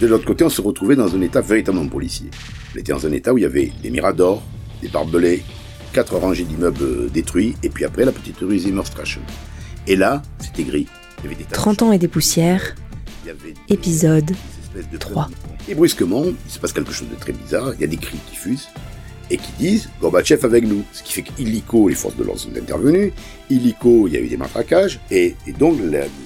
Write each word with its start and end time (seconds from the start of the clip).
De 0.00 0.06
l'autre 0.06 0.24
côté, 0.24 0.44
on 0.44 0.48
se 0.50 0.60
retrouvait 0.60 0.96
dans 0.96 1.14
un 1.14 1.20
état 1.20 1.40
véritablement 1.40 1.86
policier. 1.88 2.30
On 2.74 2.78
était 2.78 2.92
dans 2.92 3.04
un 3.06 3.12
état 3.12 3.32
où 3.32 3.38
il 3.38 3.42
y 3.42 3.46
avait 3.46 3.72
des 3.82 3.90
miradors, 3.90 4.42
des 4.80 4.88
barbelés, 4.88 5.42
quatre 5.92 6.16
rangées 6.16 6.44
d'immeubles 6.44 6.82
euh, 6.82 7.08
détruits, 7.12 7.56
et 7.62 7.68
puis 7.68 7.84
après 7.84 8.04
la 8.04 8.12
petite 8.12 8.38
rue 8.40 8.58
Zimmerstrassen. 8.58 9.22
Et 9.86 9.96
là, 9.96 10.22
c'était 10.38 10.62
gris. 10.64 10.86
Il 11.18 11.24
y 11.24 11.26
avait 11.26 11.34
des 11.36 11.44
tas 11.44 11.50
de 11.50 11.54
30 11.56 11.82
ans 11.82 11.92
et 11.92 11.98
des 11.98 12.06
poussières, 12.08 12.76
il 13.24 13.28
y 13.28 13.30
avait 13.30 13.52
des- 13.52 13.74
épisode 13.74 14.26
des 14.74 14.82
de 14.92 14.96
3. 14.98 15.28
Et 15.68 15.74
brusquement, 15.74 16.24
il 16.26 16.50
se 16.52 16.58
passe 16.60 16.72
quelque 16.72 16.92
chose 16.92 17.08
de 17.08 17.16
très 17.16 17.32
bizarre. 17.32 17.72
Il 17.74 17.80
y 17.80 17.84
a 17.84 17.88
des 17.88 17.96
cris 17.96 18.18
qui 18.30 18.36
fusent 18.36 18.68
et 19.30 19.36
qui 19.36 19.52
disent 19.58 19.90
Gorbatchev 20.00 20.44
avec 20.44 20.64
nous. 20.64 20.82
Ce 20.92 21.02
qui 21.02 21.12
fait 21.12 21.22
qu'illico, 21.22 21.88
les 21.88 21.94
forces 21.94 22.16
de 22.16 22.24
l'ordre 22.24 22.40
sont 22.40 22.56
intervenues. 22.56 23.12
Illico, 23.50 24.06
il 24.06 24.14
y 24.14 24.16
a 24.16 24.20
eu 24.20 24.28
des 24.28 24.36
matraquages. 24.36 25.00
Et, 25.10 25.34
donc, 25.58 25.78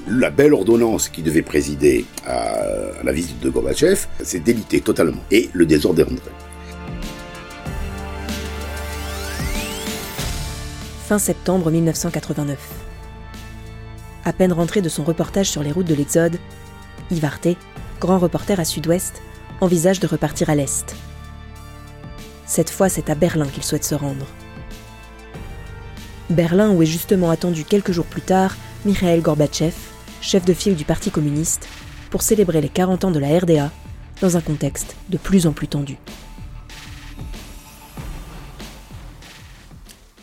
la, 0.09 0.30
belle 0.30 0.55
ordonnance 0.55 1.09
qui 1.09 1.23
devait 1.23 1.43
présider 1.43 2.04
à, 2.26 3.03
la 3.03 3.12
visite 3.12 3.40
de 3.40 3.50
Gorbatchev 3.50 4.07
s'est 4.23 4.40
délitée 4.40 4.81
totalement. 4.81 5.23
Et 5.31 5.50
le 5.53 5.67
désordre 5.67 6.00
est 6.00 6.04
rentré. 6.04 6.31
fin 11.12 11.18
septembre 11.18 11.71
1989. 11.71 12.59
À 14.25 14.32
peine 14.32 14.53
rentré 14.53 14.81
de 14.81 14.89
son 14.89 15.04
reportage 15.04 15.50
sur 15.50 15.62
les 15.62 15.71
routes 15.71 15.87
de 15.87 15.95
l'Exode, 15.95 16.39
Yves 17.11 17.29
grand 18.00 18.18
reporter 18.18 18.59
à 18.59 18.64
Sud-Ouest, 18.64 19.21
envisage 19.61 20.00
de 20.00 20.07
repartir 20.07 20.48
à 20.48 20.54
l'Est. 20.54 20.96
Cette 22.52 22.68
fois, 22.68 22.90
c'est 22.90 23.08
à 23.08 23.14
Berlin 23.14 23.46
qu'il 23.46 23.64
souhaite 23.64 23.82
se 23.82 23.94
rendre. 23.94 24.26
Berlin 26.29 26.70
où 26.70 26.82
est 26.82 26.86
justement 26.86 27.30
attendu 27.30 27.64
quelques 27.64 27.92
jours 27.92 28.04
plus 28.04 28.20
tard 28.20 28.54
Mikhail 28.84 29.22
Gorbatchev, 29.22 29.75
chef 30.20 30.44
de 30.44 30.52
file 30.52 30.76
du 30.76 30.84
Parti 30.84 31.11
communiste, 31.11 31.66
pour 32.11 32.20
célébrer 32.20 32.61
les 32.61 32.69
40 32.69 33.06
ans 33.06 33.11
de 33.11 33.19
la 33.19 33.38
RDA 33.38 33.70
dans 34.20 34.36
un 34.36 34.42
contexte 34.42 34.97
de 35.09 35.17
plus 35.17 35.47
en 35.47 35.53
plus 35.53 35.67
tendu. 35.67 35.97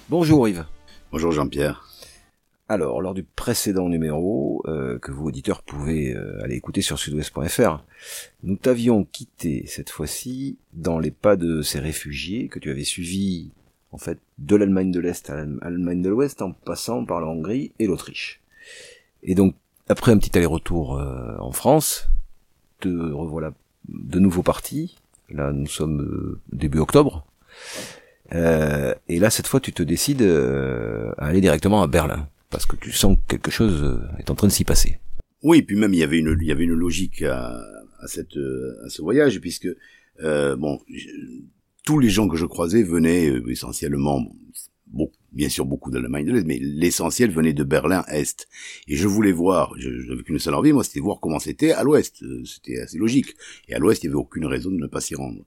Bonjour 0.08 0.48
Yves. 0.48 0.66
Bonjour 1.12 1.32
Jean-Pierre. 1.32 1.89
Alors, 2.72 3.02
lors 3.02 3.16
du 3.16 3.24
précédent 3.24 3.90
numéro, 3.90 4.62
euh, 4.68 5.00
que 5.00 5.12
vous 5.12 5.26
auditeurs 5.26 5.64
pouvez 5.64 6.14
euh, 6.14 6.40
aller 6.44 6.56
écouter 6.56 6.84
sur 6.84 7.00
sudouest.fr, 7.00 7.84
nous 8.44 8.58
t'avions 8.58 9.06
quitté 9.06 9.64
cette 9.66 9.90
fois-ci 9.90 10.60
dans 10.74 11.00
les 11.00 11.10
pas 11.10 11.36
de 11.36 11.64
ces 11.64 11.80
réfugiés 11.80 12.48
que 12.48 12.60
tu 12.60 12.70
avais 12.70 12.84
suivis 12.84 13.50
en 13.92 13.98
fait 13.98 14.20
de 14.38 14.56
l'Allemagne 14.56 14.92
de 14.92 15.00
l'Est 15.00 15.32
à 15.32 15.38
l'Allemagne 15.38 16.04
de 16.04 16.10
l'Ouest 16.10 16.44
en 16.44 16.52
passant 16.52 17.06
par 17.06 17.22
la 17.22 17.26
Hongrie 17.26 17.72
et 17.80 17.88
l'Autriche. 17.88 18.40
Et 19.24 19.34
donc, 19.34 19.56
après 19.88 20.12
un 20.12 20.20
petit 20.20 20.38
aller-retour 20.38 21.00
euh, 21.00 21.38
en 21.40 21.52
France, 21.52 22.08
te 22.82 22.88
revoilà 22.88 23.52
de 23.88 24.20
nouveau 24.20 24.44
parti. 24.44 24.96
Là, 25.32 25.52
nous 25.54 25.66
sommes 25.66 26.38
début 26.52 26.78
octobre. 26.78 27.26
Et 28.32 29.20
là, 29.20 29.32
cette 29.32 29.48
fois, 29.48 29.60
tu 29.60 29.74
te 29.74 29.82
décides 29.82 30.22
à 30.22 31.26
aller 31.26 31.42
directement 31.42 31.82
à 31.82 31.88
Berlin 31.88 32.28
parce 32.50 32.66
que 32.66 32.76
tu 32.76 32.92
sens 32.92 33.18
que 33.18 33.36
quelque 33.36 33.52
chose 33.52 33.84
euh, 33.84 34.18
est 34.20 34.30
en 34.30 34.36
train 34.36 34.48
de 34.48 34.52
s'y 34.52 34.64
passer. 34.64 35.00
Oui, 35.44 35.62
puis 35.62 35.78
même 35.78 35.94
il 35.94 36.00
y 36.00 36.04
avait 36.04 36.20
une, 36.20 36.38
il 36.42 36.48
y 36.48 36.52
avait 36.52 36.66
une 36.66 36.74
logique 36.74 37.22
à, 37.22 37.60
à, 38.00 38.08
cette, 38.08 38.38
euh, 38.38 38.76
à 38.86 38.90
ce 38.90 39.02
voyage, 39.02 39.40
puisque 39.40 39.70
euh, 40.22 40.56
bon, 40.56 40.80
tous 41.84 42.00
les 42.00 42.10
gens 42.10 42.28
que 42.28 42.38
je 42.38 42.46
croisais 42.46 42.84
venaient 42.84 43.30
euh, 43.30 43.50
essentiellement, 43.50 44.22
bon, 44.88 45.10
bien 45.32 45.48
sûr 45.48 45.66
beaucoup 45.66 45.92
d'Allemagne 45.92 46.26
de 46.26 46.34
l'Est, 46.34 46.46
mais 46.46 46.60
l'essentiel 46.60 47.32
venait 47.32 47.54
de 47.54 47.64
Berlin 47.64 48.04
Est. 48.10 48.48
Et 48.88 48.96
je 48.96 49.08
voulais 49.08 49.32
voir, 49.32 49.74
je 49.78 49.90
n'avais 49.90 50.24
qu'une 50.24 50.40
seule 50.40 50.56
envie, 50.56 50.74
moi, 50.74 50.84
c'était 50.84 51.00
voir 51.00 51.20
comment 51.22 51.40
c'était 51.40 51.72
à 51.72 51.84
l'Ouest. 51.84 52.24
C'était 52.46 52.82
assez 52.82 52.98
logique. 52.98 53.36
Et 53.70 53.76
à 53.76 53.80
l'Ouest, 53.80 54.04
il 54.04 54.08
n'y 54.08 54.12
avait 54.12 54.20
aucune 54.22 54.46
raison 54.46 54.72
de 54.72 54.78
ne 54.78 54.88
pas 54.88 55.00
s'y 55.00 55.16
rendre. 55.16 55.44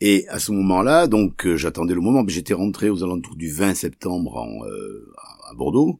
Et 0.00 0.28
à 0.28 0.38
ce 0.38 0.52
moment-là, 0.52 1.08
donc, 1.08 1.48
j'attendais 1.56 1.94
le 1.94 2.00
moment. 2.00 2.22
mais 2.22 2.32
J'étais 2.32 2.54
rentré 2.54 2.90
aux 2.90 3.02
alentours 3.02 3.36
du 3.36 3.50
20 3.50 3.74
septembre 3.74 4.36
en, 4.36 4.64
euh, 4.66 5.12
à 5.50 5.54
Bordeaux, 5.54 5.98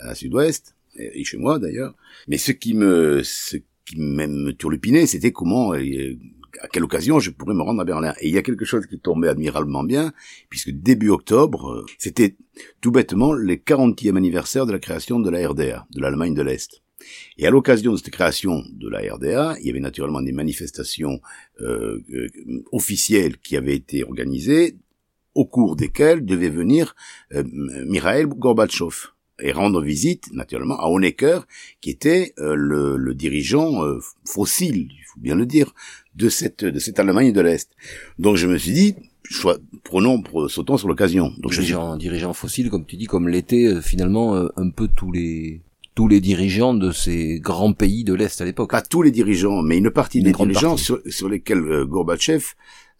à 0.00 0.14
Sud-Ouest, 0.14 0.74
et 0.96 1.24
chez 1.24 1.36
moi 1.36 1.58
d'ailleurs. 1.58 1.94
Mais 2.26 2.38
ce 2.38 2.52
qui 2.52 2.74
me, 2.74 3.22
ce 3.22 3.56
qui 3.84 3.98
me 3.98 4.52
turlupinait, 4.52 5.06
c'était 5.06 5.32
comment, 5.32 5.74
euh, 5.74 6.16
à 6.60 6.68
quelle 6.68 6.84
occasion 6.84 7.20
je 7.20 7.30
pourrais 7.30 7.54
me 7.54 7.62
rendre 7.62 7.80
à 7.80 7.84
Berlin. 7.84 8.14
Et 8.20 8.28
il 8.28 8.34
y 8.34 8.38
a 8.38 8.42
quelque 8.42 8.64
chose 8.64 8.86
qui 8.86 8.98
tombait 8.98 9.28
admirablement 9.28 9.84
bien, 9.84 10.12
puisque 10.48 10.70
début 10.70 11.10
octobre, 11.10 11.70
euh, 11.70 11.86
c'était 11.98 12.36
tout 12.80 12.90
bêtement 12.90 13.32
le 13.32 13.54
40e 13.54 14.16
anniversaire 14.16 14.66
de 14.66 14.72
la 14.72 14.78
création 14.78 15.20
de 15.20 15.30
la 15.30 15.48
RDA, 15.48 15.86
de 15.90 16.00
l'Allemagne 16.00 16.34
de 16.34 16.42
l'Est. 16.42 16.82
Et 17.36 17.46
à 17.46 17.50
l'occasion 17.50 17.92
de 17.92 17.96
cette 17.96 18.10
création 18.10 18.64
de 18.72 18.88
la 18.88 19.00
RDA, 19.14 19.56
il 19.60 19.66
y 19.66 19.70
avait 19.70 19.80
naturellement 19.80 20.20
des 20.22 20.32
manifestations 20.32 21.20
euh, 21.60 22.00
euh, 22.12 22.28
officielles 22.72 23.38
qui 23.38 23.56
avaient 23.56 23.76
été 23.76 24.04
organisées, 24.04 24.76
au 25.34 25.44
cours 25.44 25.76
desquelles 25.76 26.24
devait 26.24 26.48
venir 26.48 26.96
euh, 27.32 27.44
Mikhail 27.86 28.26
Gorbatchev 28.26 29.10
et 29.40 29.52
rendre 29.52 29.80
visite, 29.82 30.32
naturellement, 30.32 30.78
à 30.80 30.88
Honecker, 30.88 31.40
qui 31.80 31.90
était 31.90 32.34
euh, 32.38 32.54
le, 32.54 32.96
le 32.96 33.14
dirigeant 33.14 33.84
euh, 33.84 34.00
fossile, 34.24 34.88
il 34.90 35.04
faut 35.06 35.20
bien 35.20 35.34
le 35.34 35.46
dire, 35.46 35.74
de 36.16 36.28
cette 36.28 36.64
de 36.64 36.78
cette 36.78 36.98
Allemagne 36.98 37.32
de 37.32 37.40
l'Est. 37.40 37.70
Donc 38.18 38.36
je 38.36 38.46
me 38.46 38.58
suis 38.58 38.72
dit, 38.72 38.94
choix, 39.24 39.58
prenons, 39.84 40.18
pre- 40.18 40.48
sautons 40.48 40.76
sur 40.76 40.88
l'occasion. 40.88 41.32
Donc 41.38 41.52
je 41.52 41.60
Dirigeant, 41.60 41.96
dirigeant 41.96 42.32
fossile, 42.32 42.70
comme 42.70 42.84
tu 42.84 42.96
dis, 42.96 43.06
comme 43.06 43.28
l'étaient 43.28 43.66
euh, 43.66 43.80
finalement 43.80 44.34
euh, 44.34 44.48
un 44.56 44.70
peu 44.70 44.88
tous 44.88 45.12
les 45.12 45.60
tous 45.94 46.06
les 46.06 46.20
dirigeants 46.20 46.74
de 46.74 46.92
ces 46.92 47.40
grands 47.40 47.72
pays 47.72 48.04
de 48.04 48.14
l'Est 48.14 48.40
à 48.40 48.44
l'époque. 48.44 48.70
pas 48.70 48.82
tous 48.82 49.02
les 49.02 49.10
dirigeants, 49.10 49.62
mais 49.62 49.78
une 49.78 49.90
partie 49.90 50.18
Une 50.18 50.24
des 50.26 50.32
dirigeants 50.32 50.70
partie. 50.70 50.84
sur, 50.84 51.00
sur 51.08 51.28
lesquels 51.28 51.58
euh, 51.58 51.84
Gorbatchev 51.84 52.44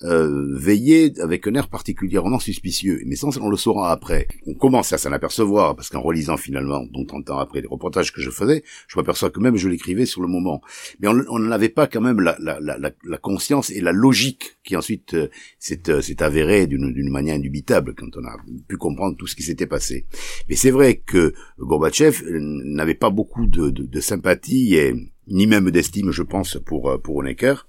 euh, 0.04 0.56
veillait 0.56 1.18
avec 1.20 1.46
un 1.46 1.54
air 1.54 1.68
particulièrement 1.68 2.38
suspicieux. 2.38 3.00
Mais 3.06 3.16
ça, 3.16 3.28
on 3.40 3.48
le 3.48 3.56
saura 3.56 3.90
après. 3.90 4.28
On 4.46 4.54
commence 4.54 4.92
à 4.92 4.98
s'en 4.98 5.12
apercevoir, 5.12 5.74
parce 5.74 5.88
qu'en 5.88 6.00
relisant 6.00 6.36
finalement, 6.36 6.84
donc 6.86 7.08
30 7.08 7.30
ans 7.30 7.38
après 7.38 7.60
les 7.60 7.66
reportages 7.66 8.12
que 8.12 8.20
je 8.20 8.30
faisais, 8.30 8.62
je 8.86 8.98
m'aperçois 8.98 9.30
que 9.30 9.40
même 9.40 9.56
je 9.56 9.68
l'écrivais 9.68 10.06
sur 10.06 10.22
le 10.22 10.28
moment. 10.28 10.60
Mais 11.00 11.08
on 11.08 11.38
n'avait 11.38 11.68
pas 11.68 11.86
quand 11.86 12.00
même 12.00 12.20
la, 12.20 12.36
la, 12.40 12.60
la, 12.60 12.78
la- 12.78 13.18
conscience 13.18 13.70
et 13.70 13.80
la 13.80 13.92
logique 13.92 14.58
qui 14.64 14.76
ensuite 14.76 15.14
euh, 15.14 15.28
s'est 15.58 15.88
euh, 15.90 16.00
s'est 16.00 16.22
avérée 16.22 16.66
d'une 16.66 17.10
manière 17.10 17.34
indubitable 17.34 17.94
quand 17.94 18.16
on 18.16 18.24
a 18.24 18.36
pu 18.68 18.76
comprendre 18.76 19.16
tout 19.16 19.26
ce 19.26 19.34
qui 19.34 19.42
s'était 19.42 19.66
passé. 19.66 20.06
Mais 20.48 20.54
c'est 20.54 20.70
vrai 20.70 20.96
que 21.04 21.34
Gorbatchev 21.58 22.22
euh, 22.24 22.38
n'avait 22.40 22.94
pas 22.94 23.10
beaucoup 23.10 23.46
de, 23.46 23.70
de, 23.70 23.82
de 23.84 24.00
sympathie 24.00 24.76
et 24.76 24.94
ni 25.26 25.46
même 25.46 25.70
d'estime, 25.70 26.10
je 26.12 26.22
pense, 26.22 26.58
pour 26.64 27.00
pour 27.02 27.16
Honecker. 27.16 27.66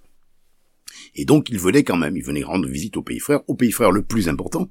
Et 1.15 1.25
donc, 1.25 1.49
il 1.49 1.59
venait 1.59 1.83
quand 1.83 1.97
même, 1.97 2.15
il 2.17 2.23
venait 2.23 2.43
rendre 2.43 2.67
visite 2.67 2.97
au 2.97 3.01
pays 3.03 3.19
frère, 3.19 3.41
au 3.47 3.55
pays 3.55 3.71
frère 3.71 3.91
le 3.91 4.01
plus 4.03 4.29
important, 4.29 4.69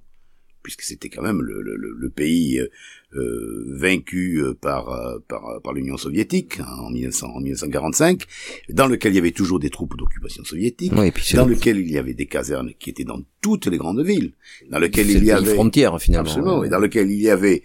puisque 0.63 0.83
c'était 0.83 1.09
quand 1.09 1.23
même 1.23 1.41
le, 1.43 1.63
le, 1.63 1.77
le- 1.77 2.11
pays 2.11 2.59
euh, 2.59 2.69
euh, 3.15 3.65
vaincu 3.77 4.41
euh, 4.43 4.55
par, 4.55 4.89
euh, 4.91 5.19
par, 5.29 5.61
par 5.63 5.73
l'Union 5.73 5.97
soviétique 5.97 6.59
hein, 6.61 6.67
en, 6.81 6.91
1900 6.91 7.27
en 7.29 7.41
1945, 7.41 8.23
dans 8.71 8.87
lequel 8.87 9.13
il 9.13 9.17
y 9.17 9.19
avait 9.19 9.31
toujours 9.31 9.61
des 9.61 9.71
troupes 9.71 9.97
d'occupation 9.97 10.43
soviétique, 10.45 10.93
c'est 11.23 11.37
dans 11.37 11.47
le- 11.47 11.55
lequel 11.55 11.79
il 11.79 11.91
y 11.91 11.97
avait 11.99 12.15
des 12.15 12.27
casernes 12.27 12.73
qui 12.79 12.91
étaient 12.91 13.05
dans 13.05 13.23
toutes 13.41 13.67
les 13.67 13.79
grandes 13.79 14.05
villes, 14.05 14.33
dans 14.71 14.79
lequel 14.79 15.09
il 15.11 15.25
y 15.25 15.31
avait... 15.31 15.55
frontière 15.55 15.99
finalement. 16.01 16.29
Absolument, 16.29 16.59
Ouais. 16.61 16.67
et 16.67 16.71
dans 16.71 16.81
lequel 16.81 17.11
il 17.11 17.21
y 17.21 17.31
avait 17.31 17.63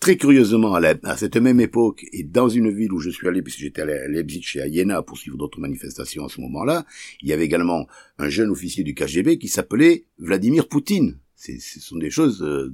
très 0.00 0.16
curieusement 0.16 0.74
à, 0.74 1.16
cette 1.16 1.36
même 1.36 1.60
époque 1.60 2.04
et 2.12 2.22
dans 2.22 2.48
une 2.48 2.70
ville 2.70 2.92
où 2.92 3.00
je 3.00 3.10
suis 3.10 3.26
allé 3.26 3.42
puisque 3.42 3.60
j'étais 3.60 3.82
allé 3.82 3.94
à 3.94 4.08
Leipzig 4.08 4.42
chez 4.42 4.60
à 4.60 4.66
Iéna 4.66 5.02
pour 5.02 5.18
suivre 5.18 5.36
d'autres 5.36 5.60
manifestations 5.60 6.24
à 6.24 6.28
ce 6.28 6.40
moment-là, 6.42 6.84
il 7.22 7.28
y 7.28 7.32
avait 7.32 7.44
également 7.44 7.86
un 8.18 8.28
jeune 8.28 8.50
officier 8.50 8.84
du 8.84 8.94
KGB 8.94 9.38
qui 9.38 9.48
s'appelait 9.48 10.04
Vladimir 10.18 10.68
Poutine. 10.68 11.18
Ce 11.36 11.80
sont 11.80 11.98
des 11.98 12.10
choses 12.10 12.42
euh, 12.42 12.72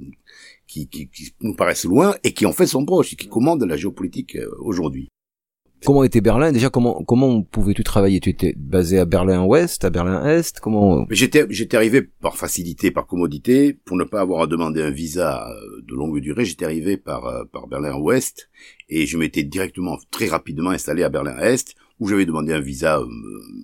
qui 0.67 0.89
nous 1.41 1.55
paraissent 1.55 1.85
loin 1.85 2.15
et 2.23 2.33
qui 2.33 2.47
en 2.47 2.53
fait 2.53 2.67
sont 2.67 2.85
proches 2.85 3.13
et 3.13 3.17
qui 3.17 3.29
commandent 3.29 3.65
la 3.65 3.77
géopolitique 3.77 4.37
euh, 4.37 4.49
aujourd'hui. 4.59 5.09
Comment 5.85 6.05
était 6.05 6.21
Berlin? 6.21 6.53
Déjà, 6.53 6.69
comment 6.69 7.03
comment 7.05 7.43
pouvais-tu 7.43 7.83
travailler? 7.85 8.21
Tu 8.21 8.31
étais 8.31 8.55
basé 8.57 8.99
à 8.99 9.05
Berlin 9.05 9.45
Ouest, 9.45 9.85
à 9.85 9.91
Berlin 9.91 10.25
Est 10.27 10.61
Comment 10.61 11.07
j'étais 11.11 11.47
j'étais 11.51 11.77
arrivé 11.77 12.03
par 12.03 12.37
facilité, 12.37 12.91
par 12.91 13.07
commodité, 13.07 13.73
pour 13.73 13.97
ne 13.97 14.05
pas 14.05 14.21
avoir 14.21 14.43
à 14.43 14.47
demander 14.47 14.83
un 14.83 14.91
visa 14.91 15.49
euh, 15.49 15.83
de 15.89 15.95
longue 15.95 16.21
durée. 16.21 16.45
J'étais 16.45 16.65
arrivé 16.65 16.97
par 16.97 17.27
euh, 17.27 17.45
par 17.51 17.67
Berlin 17.67 17.97
Ouest 17.97 18.51
et 18.89 19.07
je 19.07 19.17
m'étais 19.17 19.43
directement 19.43 19.97
très 20.11 20.27
rapidement 20.27 20.71
installé 20.71 21.03
à 21.03 21.09
Berlin 21.09 21.39
Est 21.39 21.75
où 22.01 22.09
j'avais 22.09 22.27
demandé 22.27 22.53
un 22.53 22.61
visa, 22.61 22.99
euh, 22.99 23.05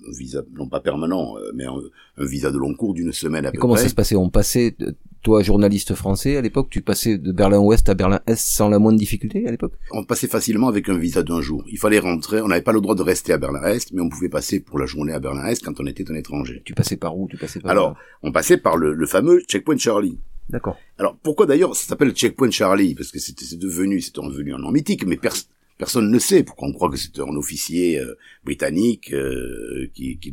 un 0.08 0.16
visa 0.16 0.42
non 0.56 0.68
pas 0.68 0.80
permanent, 0.80 1.36
euh, 1.38 1.50
mais 1.54 1.64
un, 1.64 1.74
un 2.18 2.24
visa 2.24 2.50
de 2.52 2.58
long 2.58 2.74
cours 2.74 2.94
d'une 2.94 3.12
semaine 3.12 3.46
à 3.46 3.48
Et 3.48 3.52
peu 3.52 3.58
comment 3.58 3.74
près. 3.74 3.82
ça 3.84 3.88
se 3.88 3.94
passait? 3.94 4.14
On 4.16 4.28
passait, 4.30 4.76
euh, 4.82 4.92
toi 5.22 5.42
journaliste 5.42 5.94
français 5.94 6.36
à 6.36 6.42
l'époque, 6.42 6.68
tu 6.70 6.82
passais 6.82 7.18
de 7.18 7.32
Berlin 7.32 7.58
Ouest 7.58 7.88
à 7.88 7.94
Berlin 7.94 8.20
Est 8.26 8.36
sans 8.38 8.68
la 8.68 8.78
moindre 8.78 8.98
difficulté 8.98 9.46
à 9.48 9.50
l'époque? 9.50 9.72
On 9.90 10.04
passait 10.04 10.28
facilement 10.28 10.68
avec 10.68 10.88
un 10.88 10.96
visa 10.98 11.22
d'un 11.22 11.40
jour. 11.40 11.64
Il 11.72 11.78
fallait 11.78 11.98
rentrer, 11.98 12.40
on 12.42 12.48
n'avait 12.48 12.60
pas 12.62 12.72
le 12.72 12.80
droit 12.80 12.94
de 12.94 13.02
rester 13.02 13.32
à 13.32 13.38
Berlin 13.38 13.62
Est, 13.64 13.92
mais 13.92 14.02
on 14.02 14.08
pouvait 14.08 14.28
passer 14.28 14.60
pour 14.60 14.78
la 14.78 14.86
journée 14.86 15.12
à 15.14 15.18
Berlin 15.18 15.46
Est 15.46 15.64
quand 15.64 15.80
on 15.80 15.86
était 15.86 16.08
un 16.10 16.14
étranger. 16.14 16.62
Tu 16.64 16.74
passais 16.74 16.96
par 16.96 17.18
où? 17.18 17.26
Tu 17.28 17.36
passais 17.38 17.58
par 17.60 17.70
Alors, 17.70 17.96
on 18.22 18.32
passait 18.32 18.58
par 18.58 18.76
le, 18.76 18.94
le 18.94 19.06
fameux 19.06 19.40
checkpoint 19.48 19.78
Charlie. 19.78 20.18
D'accord. 20.48 20.76
Alors 20.98 21.16
pourquoi 21.24 21.44
d'ailleurs 21.46 21.74
ça 21.74 21.88
s'appelle 21.88 22.12
Checkpoint 22.12 22.52
Charlie? 22.52 22.94
Parce 22.94 23.10
que 23.10 23.18
c'est 23.18 23.58
devenu, 23.58 24.00
c'est 24.00 24.14
devenu 24.14 24.54
un 24.54 24.58
nom 24.58 24.70
mythique, 24.70 25.04
mais 25.04 25.16
pers- 25.16 25.48
Personne 25.78 26.10
ne 26.10 26.18
sait 26.18 26.42
pourquoi 26.42 26.68
on 26.68 26.72
croit 26.72 26.90
que 26.90 26.96
c'est 26.96 27.18
un 27.18 27.36
officier 27.36 27.98
euh, 27.98 28.16
britannique 28.44 29.12
euh, 29.12 29.90
qui, 29.94 30.18
qui, 30.18 30.32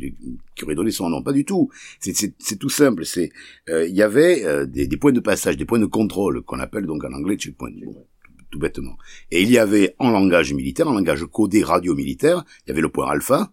qui, 0.55 0.63
aurait 0.63 0.75
donné 0.75 0.91
son 0.91 1.09
nom. 1.09 1.21
Pas 1.21 1.33
du 1.33 1.43
tout. 1.43 1.69
C'est 1.99 2.57
tout 2.57 2.69
simple. 2.69 3.03
Euh, 3.69 3.87
il 3.87 3.95
y 3.95 4.01
avait 4.01 4.67
des, 4.67 4.87
des, 4.87 4.97
points 4.97 5.11
de 5.11 5.19
passage, 5.19 5.57
des 5.57 5.65
points 5.65 5.79
de 5.79 5.85
contrôle 5.85 6.43
qu'on 6.43 6.59
appelle 6.59 6.85
donc 6.85 7.03
en 7.03 7.11
anglais 7.11 7.35
checkpoint, 7.35 7.71
tout 8.51 8.59
bêtement. 8.59 8.97
Et 9.31 9.41
il 9.41 9.51
y 9.51 9.57
avait 9.57 9.95
en 9.99 10.11
langage 10.11 10.53
militaire, 10.53 10.87
en 10.87 10.93
langage 10.93 11.25
codé 11.25 11.63
radio 11.63 11.93
militaire, 11.93 12.45
il 12.65 12.69
y 12.69 12.71
avait 12.71 12.81
le 12.81 12.89
point 12.89 13.09
alpha, 13.09 13.51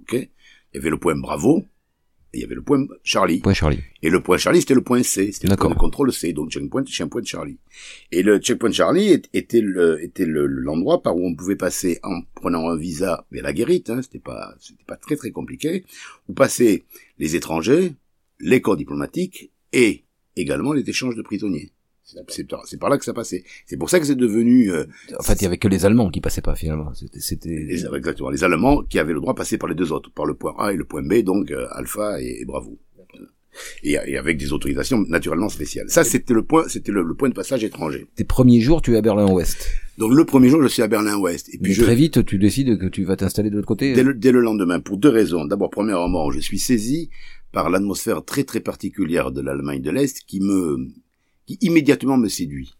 ok, 0.00 0.14
il 0.14 0.28
y 0.74 0.78
avait 0.78 0.90
le 0.90 0.98
point 0.98 1.14
bravo, 1.14 1.64
il 2.34 2.40
y 2.40 2.44
avait 2.44 2.54
le 2.54 2.62
point 2.62 2.86
Charlie. 3.02 3.40
Point 3.40 3.54
Charlie. 3.54 3.80
Et 4.02 4.10
le 4.10 4.22
point 4.22 4.36
Charlie, 4.36 4.60
c'était 4.60 4.74
le 4.74 4.82
point 4.82 5.02
C, 5.02 5.32
c'était 5.32 5.48
le 5.48 5.56
point 5.56 5.70
de 5.70 5.74
contrôle 5.74 6.12
C, 6.12 6.32
donc 6.32 6.50
checkpoint, 6.50 6.84
checkpoint 6.84 7.24
Charlie. 7.24 7.58
Et 8.12 8.22
le 8.22 8.38
checkpoint 8.38 8.70
Charlie 8.72 9.22
était 9.32 9.60
le 9.60 10.02
était 10.02 10.26
l'endroit 10.26 11.02
par 11.02 11.16
où 11.16 11.26
on 11.26 11.34
pouvait 11.34 11.56
passer 11.56 11.98
en 12.02 12.20
prenant 12.34 12.68
un 12.68 12.76
visa 12.76 13.26
vers 13.30 13.42
la 13.42 13.52
guérite, 13.52 13.90
hein, 13.90 14.02
c'était 14.02 14.18
pas 14.18 14.54
c'était 14.60 14.84
pas 14.84 14.96
très 14.96 15.16
très 15.16 15.30
compliqué, 15.30 15.84
où 16.28 16.34
passaient 16.34 16.84
les 17.18 17.34
étrangers, 17.34 17.94
les 18.40 18.60
corps 18.60 18.76
diplomatiques 18.76 19.50
et 19.72 20.04
également 20.36 20.72
les 20.72 20.88
échanges 20.88 21.16
de 21.16 21.22
prisonniers. 21.22 21.72
C'est 22.28 22.78
par 22.78 22.88
là 22.88 22.98
que 22.98 23.04
ça 23.04 23.12
passait. 23.12 23.44
C'est 23.66 23.76
pour 23.76 23.90
ça 23.90 24.00
que 24.00 24.06
c'est 24.06 24.14
devenu. 24.14 24.72
Euh, 24.72 24.84
en 25.18 25.22
fait, 25.22 25.34
il 25.34 25.42
y 25.42 25.46
avait 25.46 25.58
que 25.58 25.68
les 25.68 25.84
Allemands 25.84 26.08
qui 26.10 26.20
passaient 26.20 26.40
pas 26.40 26.54
finalement. 26.54 26.92
C'était 27.18 27.68
exactement 27.94 28.30
les 28.30 28.44
Allemands 28.44 28.82
qui 28.82 28.98
avaient 28.98 29.12
le 29.12 29.20
droit 29.20 29.34
de 29.34 29.38
passer 29.38 29.58
par 29.58 29.68
les 29.68 29.74
deux 29.74 29.92
autres, 29.92 30.10
par 30.12 30.24
le 30.24 30.34
point 30.34 30.54
A 30.58 30.72
et 30.72 30.76
le 30.76 30.84
point 30.84 31.02
B, 31.02 31.22
donc 31.22 31.50
euh, 31.50 31.66
Alpha 31.72 32.20
et, 32.20 32.44
Bravo. 32.46 32.78
Et, 33.82 33.96
et, 34.06 34.16
avec 34.16 34.38
des 34.38 34.52
autorisations 34.52 35.00
naturellement 35.08 35.48
spéciales. 35.48 35.90
Ça, 35.90 36.04
c'était 36.04 36.32
le 36.32 36.44
point, 36.44 36.68
c'était 36.68 36.92
le, 36.92 37.14
point 37.14 37.28
de 37.28 37.34
passage 37.34 37.64
étranger. 37.64 38.06
Tes 38.14 38.22
premiers 38.22 38.60
jours, 38.60 38.82
tu 38.82 38.94
es 38.94 38.96
à 38.96 39.02
Berlin-Ouest. 39.02 39.68
Donc 39.98 40.12
le 40.12 40.24
premier 40.24 40.48
jour, 40.48 40.62
je 40.62 40.68
suis 40.68 40.82
à 40.82 40.86
Berlin-Ouest. 40.86 41.52
Et 41.52 41.58
puis 41.58 41.74
très 41.76 41.96
vite, 41.96 42.24
tu 42.24 42.38
décides 42.38 42.78
que 42.78 42.86
tu 42.86 43.04
vas 43.04 43.16
t'installer 43.16 43.50
de 43.50 43.56
l'autre 43.56 43.66
côté. 43.66 43.94
Dès 43.94 44.04
le, 44.04 44.14
dès 44.14 44.30
le 44.30 44.40
lendemain, 44.40 44.78
pour 44.78 44.96
deux 44.96 45.08
raisons. 45.08 45.44
D'abord, 45.44 45.70
premièrement, 45.70 46.30
je 46.30 46.38
suis 46.38 46.60
saisi 46.60 47.10
par 47.50 47.68
l'atmosphère 47.68 48.24
très 48.24 48.44
très 48.44 48.60
particulière 48.60 49.32
de 49.32 49.40
l'Allemagne 49.40 49.82
de 49.82 49.90
l'Est 49.90 50.20
qui 50.24 50.40
me 50.40 50.88
qui 51.48 51.56
immédiatement 51.62 52.18
me 52.18 52.28
séduit. 52.28 52.74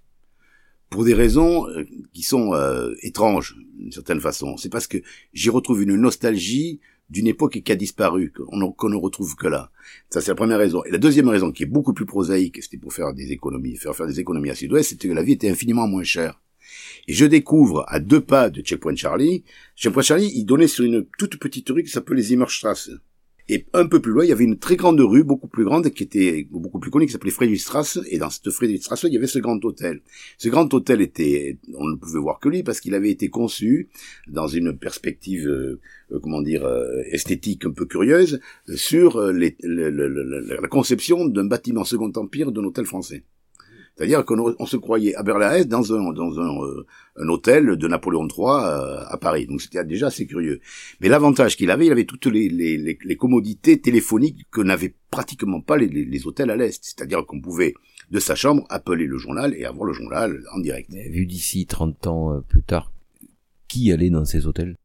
Pour 0.91 1.03
des 1.03 1.15
raisons 1.15 1.67
euh, 1.69 1.85
qui 2.13 2.23
sont 2.23 2.53
euh, 2.53 2.93
étranges, 3.01 3.57
d'une 3.79 3.93
certaine 3.93 4.21
façon. 4.21 4.59
C'est 4.59 4.69
parce 4.69 4.87
que 4.87 4.99
j'y 5.33 5.49
retrouve 5.49 5.83
une 5.83 5.97
nostalgie 5.97 6.79
d'une 7.09 7.27
époque 7.27 7.63
qui 7.63 7.73
a 7.73 7.77
disparu, 7.77 8.31
qu'on 8.31 8.91
ne 8.91 8.97
retrouve 8.97 9.37
que 9.37 9.47
là. 9.47 9.71
Ça, 10.11 10.21
c'est 10.21 10.31
la 10.31 10.35
première 10.35 10.59
raison. 10.59 10.85
Et 10.85 10.91
la 10.91 10.99
deuxième 10.99 11.29
raison, 11.29 11.51
qui 11.51 11.63
est 11.63 11.67
beaucoup 11.67 11.95
plus 11.95 12.05
prosaïque, 12.05 12.63
c'était 12.63 12.77
pour 12.77 12.93
faire 12.93 13.15
des 13.15 13.33
économies, 13.33 13.77
faire 13.77 13.97
faire 13.97 14.07
des 14.07 14.21
économies 14.21 14.51
à 14.51 14.55
Sud-Ouest, 14.55 14.91
c'était 14.91 15.09
que 15.09 15.15
la 15.15 15.23
vie 15.23 15.33
était 15.33 15.49
infiniment 15.49 15.89
moins 15.89 16.05
chère. 16.05 16.39
Et 17.07 17.15
je 17.15 17.25
découvre, 17.25 17.87
à 17.89 18.01
deux 18.01 18.21
pas 18.21 18.51
de 18.51 18.61
Checkpoint 18.61 18.97
Charlie, 18.97 19.45
Checkpoint 19.77 20.03
Charlie, 20.03 20.31
il 20.35 20.45
donnait 20.45 20.69
sur 20.69 20.85
une 20.85 21.07
toute 21.19 21.39
petite 21.39 21.71
rue 21.71 21.85
qui 21.85 21.91
s'appelle 21.91 22.19
les 22.19 22.35
Immerstrasse. 22.35 22.91
Et 23.51 23.65
un 23.73 23.87
peu 23.87 24.01
plus 24.01 24.13
loin, 24.13 24.25
il 24.25 24.29
y 24.29 24.33
avait 24.33 24.45
une 24.45 24.59
très 24.59 24.77
grande 24.77 25.01
rue, 25.01 25.25
beaucoup 25.25 25.49
plus 25.49 25.65
grande, 25.65 25.89
qui 25.91 26.03
était 26.03 26.47
beaucoup 26.51 26.79
plus 26.79 26.91
connue, 26.91 27.07
qui 27.07 27.13
s'appelait 27.13 27.31
Friedrichstrasse. 27.31 27.99
Et 28.11 28.19
dans 28.19 28.29
cette 28.29 28.51
Friedrichstrasse, 28.51 29.05
il 29.05 29.15
y 29.15 29.17
avait 29.17 29.27
ce 29.27 29.39
grand 29.39 29.65
hôtel. 29.65 30.03
Ce 30.37 30.51
grand 30.51 30.73
hôtel 30.75 31.01
était, 31.01 31.59
on 31.75 31.89
ne 31.89 31.97
pouvait 31.97 32.19
voir 32.19 32.41
que 32.41 32.51
lui 32.51 32.63
parce 32.63 32.81
qu'il 32.81 32.95
avait 32.95 33.11
été 33.11 33.31
conçu 33.31 33.89
dans 34.29 34.49
une 34.49 34.77
perspective, 34.77 35.49
euh, 35.49 35.81
euh, 36.13 36.21
comment 36.21 36.43
dire, 36.43 36.65
euh, 36.67 37.01
esthétique 37.11 37.65
un 37.65 37.71
peu 37.71 37.87
curieuse, 37.87 38.41
sur 38.75 39.21
les, 39.33 39.57
la 39.63 40.69
conception 40.69 41.25
d'un 41.25 41.47
bâtiment 41.47 41.85
Second 41.85 42.13
Empire 42.17 42.53
d'un 42.53 42.65
hôtel 42.65 42.85
français. 42.85 43.25
C'est-à-dire 43.99 44.25
qu'on 44.25 44.67
se 44.67 44.77
croyait 44.77 45.17
à 45.17 45.25
Berlin-Est 45.25 45.67
dans 45.67 45.93
un, 45.93 46.13
dans 46.13 46.39
un, 46.39 46.63
euh, 46.63 46.87
un, 47.17 47.29
hôtel 47.29 47.75
de 47.77 47.89
Napoléon 47.89 48.29
III 48.29 48.47
euh, 48.47 49.05
à 49.05 49.19
Paris. 49.21 49.47
Donc 49.47 49.61
c'était 49.61 49.85
déjà 49.85 50.07
assez 50.07 50.25
curieux. 50.25 50.61
Mais 51.01 51.09
l'avantage 51.09 51.57
qu'il 51.57 51.69
avait, 51.73 51.87
il 51.87 51.91
avait 51.91 52.05
toutes 52.05 52.27
les, 52.27 52.49
les, 52.49 52.77
les, 52.77 53.17
commodités 53.17 53.81
téléphoniques 53.81 54.47
que 54.53 54.61
n'avaient 54.61 54.95
pratiquement 55.11 55.61
pas 55.61 55.77
les, 55.77 55.89
les 55.89 56.27
hôtels 56.29 56.51
à 56.51 56.57
l'Est. 56.57 56.79
C'est-à-dire 56.81 57.27
qu'on 57.27 57.41
pouvait, 57.41 57.75
de 58.13 58.21
sa 58.21 58.37
chambre, 58.37 58.65
appeler 58.71 59.07
le 59.07 59.19
journal 59.19 59.53
et 59.57 59.65
avoir 59.65 59.85
le 59.85 59.95
journal 59.95 60.45
en 60.55 60.61
direct. 60.61 60.93
vu 60.93 61.27
d'ici 61.27 61.67
30 61.67 62.07
ans 62.07 62.37
euh, 62.37 62.41
plus 62.41 62.63
tard, 62.63 62.93
qui 63.67 63.91
allait 63.91 64.11
dans 64.11 64.25
ces 64.25 64.47
hôtels? 64.47 64.77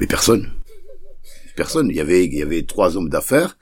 Mais 0.00 0.08
personne. 0.08 0.50
Personne. 1.54 1.88
Il 1.88 1.94
y 1.94 2.00
avait, 2.00 2.24
il 2.24 2.34
y 2.34 2.42
avait 2.42 2.62
trois 2.62 2.96
hommes 2.96 3.10
d'affaires 3.10 3.56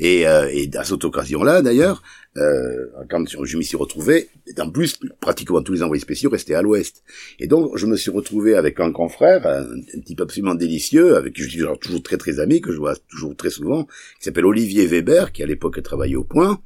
et, 0.00 0.22
et 0.22 0.70
à 0.74 0.84
cette 0.84 1.04
occasion-là, 1.04 1.62
d'ailleurs, 1.62 2.02
euh, 2.36 2.86
quand 3.10 3.24
je 3.26 3.56
m'y 3.56 3.64
suis 3.64 3.76
retrouvé, 3.76 4.28
en 4.58 4.70
plus, 4.70 5.00
pratiquement 5.20 5.62
tous 5.62 5.72
les 5.72 5.82
envoyés 5.82 6.00
spéciaux 6.00 6.30
restaient 6.30 6.54
à 6.54 6.62
l'ouest. 6.62 7.02
Et 7.40 7.48
donc, 7.48 7.76
je 7.76 7.86
me 7.86 7.96
suis 7.96 8.10
retrouvé 8.10 8.54
avec 8.54 8.78
un 8.78 8.92
confrère, 8.92 9.46
un, 9.46 10.00
type 10.04 10.20
absolument 10.20 10.54
délicieux, 10.54 11.16
avec 11.16 11.34
qui 11.34 11.42
je 11.42 11.48
suis 11.48 11.64
toujours 11.80 12.02
très 12.02 12.18
très 12.18 12.38
ami, 12.38 12.60
que 12.60 12.72
je 12.72 12.78
vois 12.78 12.94
toujours 13.08 13.34
très 13.36 13.50
souvent, 13.50 13.84
qui 13.84 14.24
s'appelle 14.24 14.46
Olivier 14.46 14.86
Weber, 14.86 15.32
qui 15.32 15.42
à 15.42 15.46
l'époque 15.46 15.82
travaillait 15.82 16.16
au 16.16 16.24
point. 16.24 16.60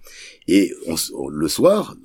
Et 0.49 0.75
le 1.31 1.49
soir, 1.49 1.97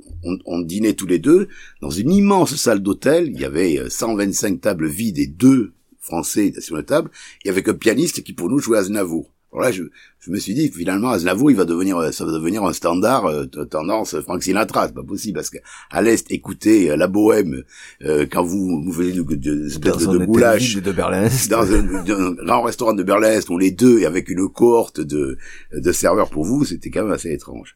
on, 0.46 0.62
dînait 0.62 0.94
tous 0.94 1.08
les 1.08 1.20
deux 1.20 1.50
dans 1.82 1.90
une 1.90 2.12
immense 2.12 2.56
salle 2.56 2.80
d'hôtel. 2.80 3.28
Il 3.28 3.40
y 3.40 3.46
avait 3.46 3.90
125 3.90 4.54
euh, 4.54 4.58
tables 4.58 4.88
vides 4.88 5.20
et 5.20 5.28
deux 5.28 5.74
Français 6.00 6.54
sur 6.60 6.78
la 6.78 6.84
table. 6.84 7.12
Il 7.44 7.50
y 7.50 7.52
avait 7.52 7.68
un 7.70 7.74
pianiste 7.74 8.24
qui 8.24 8.34
pour 8.34 8.50
nous 8.50 8.60
jouait 8.60 8.78
à 8.78 8.84
Znavour. 8.84 9.32
Alors 9.52 9.64
là, 9.64 9.72
je, 9.72 9.84
je, 10.20 10.32
me 10.32 10.38
suis 10.38 10.54
dit, 10.54 10.70
finalement, 10.70 11.10
Aznavour, 11.10 11.52
il 11.52 11.58
va 11.58 11.66
devenir, 11.66 11.98
euh, 11.98 12.12
ça 12.12 12.26
va 12.26 12.32
devenir 12.32 12.64
un 12.64 12.74
standard 12.74 13.26
euh, 13.26 13.46
tendance 13.46 14.20
Frank 14.22 14.44
Sinatra, 14.44 14.88
c'est 14.88 14.94
pas 14.94 15.04
possible, 15.04 15.36
parce 15.36 15.50
que 15.50 15.58
à 15.92 16.02
l'est, 16.02 16.30
écoutez 16.32 16.92
euh, 16.92 16.96
la 16.96 17.08
bohème 17.08 17.64
euh, 18.04 18.26
quand 18.30 18.44
vous 18.44 18.84
vous 18.84 18.92
venez 18.92 19.12
de, 19.14 19.24
de, 19.24 19.36
de, 19.36 20.18
de, 20.18 20.26
goulash 20.26 20.78
de 20.78 20.92
Berlin 20.92 21.28
dans 21.50 21.74
un, 21.74 22.34
grand 22.44 22.64
restaurant 22.64 22.94
de 22.94 23.04
Berlin, 23.04 23.40
où 23.50 23.58
les 23.58 23.72
deux 23.72 24.00
et 24.00 24.06
avec 24.06 24.30
une 24.30 24.48
cohorte 24.50 25.02
de, 25.02 25.38
de 25.74 25.92
serveurs 25.92 26.30
pour 26.30 26.46
vous, 26.46 26.66
c'était 26.66 26.90
quand 26.90 27.04
même 27.04 27.14
assez 27.14 27.32
étrange. 27.32 27.76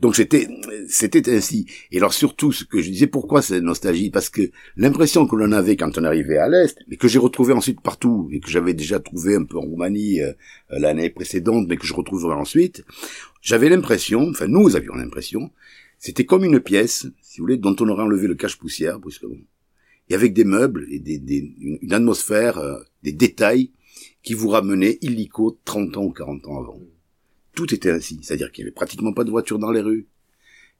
Donc 0.00 0.16
c'était 0.16 0.48
c'était 0.88 1.34
ainsi. 1.34 1.66
Et 1.90 1.98
alors 1.98 2.12
surtout 2.12 2.52
ce 2.52 2.64
que 2.64 2.80
je 2.80 2.90
disais, 2.90 3.06
pourquoi 3.06 3.42
cette 3.42 3.62
nostalgie? 3.62 4.10
Parce 4.10 4.28
que 4.28 4.50
l'impression 4.76 5.26
que 5.26 5.36
l'on 5.36 5.52
avait 5.52 5.76
quand 5.76 5.96
on 5.98 6.04
arrivait 6.04 6.38
à 6.38 6.48
l'est, 6.48 6.76
mais 6.88 6.96
que 6.96 7.08
j'ai 7.08 7.18
retrouvé 7.18 7.52
ensuite 7.52 7.80
partout 7.80 8.28
et 8.32 8.40
que 8.40 8.50
j'avais 8.50 8.74
déjà 8.74 9.00
trouvé 9.00 9.36
un 9.36 9.44
peu 9.44 9.58
en 9.58 9.62
Roumanie 9.62 10.20
euh, 10.20 10.32
l'année 10.70 11.10
précédente, 11.10 11.66
mais 11.68 11.76
que 11.82 11.88
je 11.88 11.94
retrouverai 11.94 12.34
ensuite, 12.34 12.84
j'avais 13.40 13.68
l'impression, 13.68 14.28
enfin 14.30 14.46
nous 14.46 14.76
avions 14.76 14.94
l'impression, 14.94 15.50
c'était 15.98 16.24
comme 16.24 16.44
une 16.44 16.60
pièce, 16.60 17.06
si 17.20 17.38
vous 17.38 17.44
voulez, 17.44 17.56
dont 17.56 17.76
on 17.80 17.88
aurait 17.88 18.04
enlevé 18.04 18.28
le 18.28 18.34
cache-poussière 18.34 18.98
brusquement, 19.00 19.36
et 20.08 20.14
avec 20.14 20.32
des 20.32 20.44
meubles 20.44 20.86
et 20.90 21.00
des, 21.00 21.18
des, 21.18 21.54
une 21.82 21.92
atmosphère, 21.92 22.58
euh, 22.58 22.80
des 23.02 23.12
détails 23.12 23.72
qui 24.22 24.34
vous 24.34 24.48
ramenaient 24.48 24.98
illico 25.02 25.60
30 25.64 25.96
ans 25.96 26.04
ou 26.04 26.12
40 26.12 26.46
ans 26.46 26.60
avant. 26.60 26.80
Tout 27.54 27.74
était 27.74 27.90
ainsi, 27.90 28.20
c'est-à-dire 28.22 28.50
qu'il 28.52 28.64
n'y 28.64 28.68
avait 28.68 28.74
pratiquement 28.74 29.12
pas 29.12 29.24
de 29.24 29.30
voitures 29.30 29.58
dans 29.58 29.72
les 29.72 29.80
rues, 29.80 30.06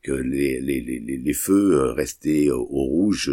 que 0.03 0.13
les, 0.13 0.61
les, 0.61 0.81
les, 0.81 0.99
les 0.99 1.35
feux 1.35 1.73
euh, 1.73 1.93
restaient 1.93 2.51
au 2.51 2.65
rouge, 2.65 3.31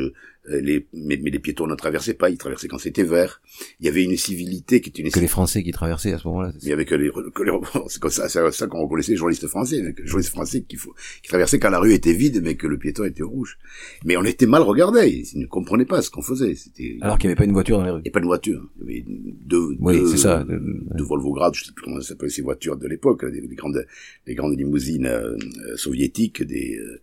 les, 0.50 0.88
mais, 0.94 1.20
mais, 1.22 1.29
les 1.29 1.39
piétons 1.39 1.68
ne 1.68 1.75
traversaient 1.75 2.13
pas, 2.13 2.29
ils 2.29 2.38
traversaient 2.38 2.68
quand 2.68 2.77
c'était 2.77 3.03
vert. 3.03 3.41
Il 3.79 3.86
y 3.86 3.89
avait 3.89 4.03
une 4.03 4.18
civilité 4.18 4.82
qui 4.82 4.89
était 4.89 5.01
une... 5.01 5.12
Que 5.12 5.20
les 5.20 5.27
Français 5.27 5.63
qui 5.63 5.72
traversaient 5.72 6.13
à 6.13 6.18
ce 6.18 6.27
moment-là. 6.27 6.53
Il 6.62 6.68
y 6.68 6.74
avait 6.74 6.86
que 6.86 6.96
les, 6.96 7.10
que 7.10 7.44
les 7.44 7.51
c'est 7.88 8.00
comme 8.00 8.12
ça, 8.12 8.27
c'est 8.29 8.51
ça 8.51 8.68
qu'on 8.68 8.84
reconnaissait 8.84 9.12
les 9.12 9.18
journalistes 9.18 9.48
français, 9.48 9.82
les 9.82 10.06
journalistes 10.06 10.32
français 10.32 10.62
qui, 10.62 10.77
qui 10.77 11.29
traversaient 11.29 11.60
quand 11.60 11.70
la 11.70 11.79
rue 11.79 11.94
était 11.94 12.13
vide, 12.13 12.41
mais 12.44 12.56
que 12.56 12.68
le 12.68 12.77
piéton 12.77 13.06
était 13.06 13.24
rouge. 13.24 13.58
Mais 14.06 14.18
on 14.18 14.24
était 14.24 14.48
mal 14.48 14.62
regardés, 14.63 15.24
ils 15.34 15.39
ne 15.39 15.46
comprenaient 15.46 15.86
pas 15.86 16.01
ce 16.01 16.10
qu'on 16.10 16.22
faisait. 16.22 16.56
C'était 16.56 16.98
alors 17.01 17.18
qu'il 17.18 17.27
n'y 17.27 17.32
avait 17.32 17.38
pas 17.38 17.46
une 17.46 17.53
voiture 17.53 17.77
dans 17.77 17.86
les 17.86 17.91
rues. 17.91 18.00
Il 18.00 18.03
n'y 18.03 18.08
avait 18.08 18.12
pas 18.12 18.22
de 18.22 18.25
voiture. 18.25 18.70
Il 18.82 18.89
y 18.89 19.00
avait 19.00 19.06
deux, 19.08 19.75
oui, 19.79 20.01
c'est 20.10 20.18
ça. 20.18 20.46
deux 20.46 21.03
Volvograd, 21.03 21.53
je 21.53 21.65
sais 21.65 21.72
plus 21.72 21.84
comment 21.84 22.01
ça 22.01 22.10
s'appelait 22.10 22.29
ces 22.29 22.41
voitures 22.41 22.77
de 22.77 22.88
l'époque, 22.88 23.25
des, 23.25 23.41
grandes, 23.56 23.86
des 24.25 24.36
grandes 24.36 24.58
limousines 24.58 25.08
euh, 25.08 25.38
soviétiques, 25.75 26.44
des 26.44 26.77
euh, 26.77 27.00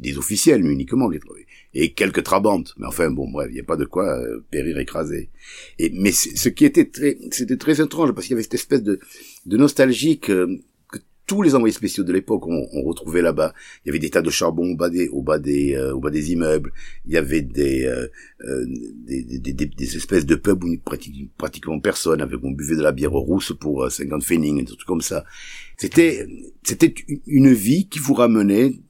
des 0.00 0.18
officiels 0.18 0.64
uniquement 0.64 1.08
et 1.74 1.92
quelques 1.92 2.22
trabantes. 2.22 2.74
Mais 2.78 2.86
enfin 2.86 3.10
bon 3.10 3.30
bref 3.30 3.48
il 3.50 3.54
n'y 3.54 3.60
a 3.60 3.64
pas 3.64 3.76
de 3.76 3.84
quoi 3.84 4.18
euh, 4.18 4.44
périr 4.50 4.78
écrasé. 4.78 5.30
Et 5.78 5.90
mais 5.94 6.12
ce 6.12 6.48
qui 6.48 6.64
était 6.64 6.86
très 6.86 7.18
c'était 7.30 7.56
très 7.56 7.80
étrange 7.80 8.12
parce 8.12 8.26
qu'il 8.26 8.34
y 8.34 8.36
avait 8.36 8.42
cette 8.42 8.54
espèce 8.54 8.82
de 8.82 8.98
de 9.46 9.56
nostalgie 9.56 10.18
que, 10.18 10.58
que 10.90 10.98
tous 11.26 11.42
les 11.42 11.54
envoyés 11.54 11.72
spéciaux 11.72 12.02
de 12.02 12.12
l'époque 12.12 12.46
ont, 12.48 12.68
ont, 12.72 12.82
retrouvé 12.82 13.22
là-bas. 13.22 13.54
Il 13.84 13.88
y 13.88 13.90
avait 13.90 14.00
des 14.00 14.10
tas 14.10 14.22
de 14.22 14.30
charbon 14.30 14.72
au 14.72 14.76
bas 14.76 14.90
des 14.90 15.08
au 15.08 15.22
bas 15.22 15.38
des 15.38 15.74
euh, 15.74 15.94
au 15.94 16.00
bas 16.00 16.10
des 16.10 16.32
immeubles. 16.32 16.72
Il 17.06 17.12
y 17.12 17.16
avait 17.16 17.42
des 17.42 17.84
euh, 17.84 18.08
des, 19.06 19.22
des, 19.22 19.38
des, 19.38 19.66
des, 19.66 19.96
espèces 19.96 20.26
de 20.26 20.34
pubs 20.34 20.64
où 20.64 20.76
pratiquement, 20.78 21.78
personne 21.78 22.20
avec 22.20 22.40
on 22.42 22.50
buvait 22.50 22.76
de 22.76 22.82
la 22.82 22.92
bière 22.92 23.12
rousse 23.12 23.52
pour 23.58 23.90
50 23.90 24.24
pfennig 24.24 24.58
des 24.58 24.64
trucs 24.64 24.84
comme 24.84 25.02
ça. 25.02 25.24
C'était 25.76 26.26
c'était 26.64 26.94
une 27.26 27.52
vie 27.52 27.88
qui 27.88 28.00
vous 28.00 28.14
ramenait 28.14 28.80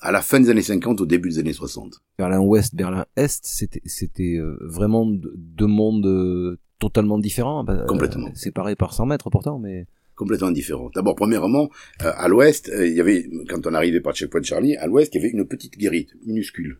à 0.00 0.12
la 0.12 0.22
fin 0.22 0.40
des 0.40 0.50
années 0.50 0.62
50, 0.62 1.00
au 1.00 1.06
début 1.06 1.28
des 1.28 1.38
années 1.38 1.52
60. 1.52 2.00
Berlin-Ouest, 2.18 2.74
Berlin-Est, 2.74 3.44
c'était, 3.44 3.82
c'était 3.84 4.36
euh, 4.36 4.56
vraiment 4.60 5.06
deux 5.06 5.66
mondes 5.66 6.06
euh, 6.06 6.58
totalement 6.78 7.18
différents. 7.18 7.64
Bah, 7.64 7.84
Complètement. 7.88 8.34
séparés 8.34 8.76
par 8.76 8.92
100 8.92 9.06
mètres 9.06 9.30
pourtant, 9.30 9.58
mais 9.58 9.86
complètement 10.18 10.50
différents. 10.50 10.90
D'abord, 10.94 11.14
premièrement, 11.14 11.70
euh, 12.02 12.12
à 12.16 12.28
l'ouest, 12.28 12.70
il 12.76 12.92
y 12.92 13.00
avait, 13.00 13.30
quand 13.48 13.66
on 13.66 13.72
arrivait 13.72 14.00
par 14.00 14.14
Checkpoint 14.14 14.42
Charlie, 14.42 14.76
à 14.76 14.86
l'ouest, 14.86 15.14
il 15.14 15.18
y 15.18 15.20
avait 15.24 15.30
une 15.30 15.46
petite 15.46 15.78
guérite, 15.78 16.10
minuscule. 16.26 16.78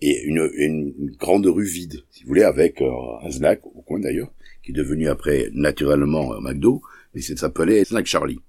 et 0.00 0.22
une, 0.24 0.50
une, 0.54 1.10
grande 1.18 1.46
rue 1.46 1.66
vide, 1.66 2.02
si 2.10 2.22
vous 2.22 2.28
voulez, 2.28 2.42
avec 2.42 2.80
euh, 2.80 2.90
un 3.22 3.30
snack 3.30 3.66
au 3.66 3.82
coin 3.82 4.00
d'ailleurs, 4.00 4.32
qui 4.62 4.70
est 4.70 4.74
devenu 4.74 5.08
après 5.08 5.50
naturellement 5.52 6.34
un 6.34 6.40
McDo, 6.40 6.82
mais 7.14 7.20
ça 7.20 7.36
s'appelait 7.36 7.84
Snack 7.84 8.06
Charlie. 8.06 8.40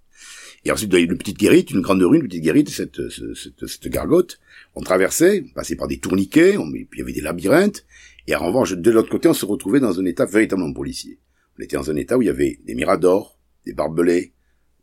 Et 0.65 0.71
ensuite, 0.71 0.91
il 0.93 1.11
une 1.11 1.17
petite 1.17 1.37
guérite, 1.37 1.71
une 1.71 1.81
grande 1.81 2.01
rue, 2.01 2.17
une 2.17 2.27
petite 2.27 2.43
guérite, 2.43 2.69
cette, 2.69 3.09
cette, 3.09 3.67
cette, 3.67 3.87
gargote. 3.87 4.39
On 4.75 4.81
traversait, 4.81 5.43
on 5.49 5.53
passait 5.53 5.75
par 5.75 5.87
des 5.87 5.99
tourniquets, 5.99 6.57
on, 6.57 6.69
puis 6.71 6.87
il 6.93 6.99
y 6.99 7.01
avait 7.01 7.13
des 7.13 7.21
labyrinthes, 7.21 7.85
et 8.27 8.35
en 8.35 8.45
revanche, 8.45 8.73
de 8.73 8.91
l'autre 8.91 9.09
côté, 9.09 9.29
on 9.29 9.33
se 9.33 9.45
retrouvait 9.45 9.79
dans 9.79 9.99
un 9.99 10.05
état 10.05 10.25
véritablement 10.25 10.73
policier. 10.73 11.19
On 11.57 11.63
était 11.63 11.77
dans 11.77 11.89
un 11.89 11.95
état 11.95 12.17
où 12.17 12.21
il 12.21 12.25
y 12.25 12.29
avait 12.29 12.59
des 12.65 12.75
miradors, 12.75 13.39
des 13.65 13.73
barbelés, 13.73 14.33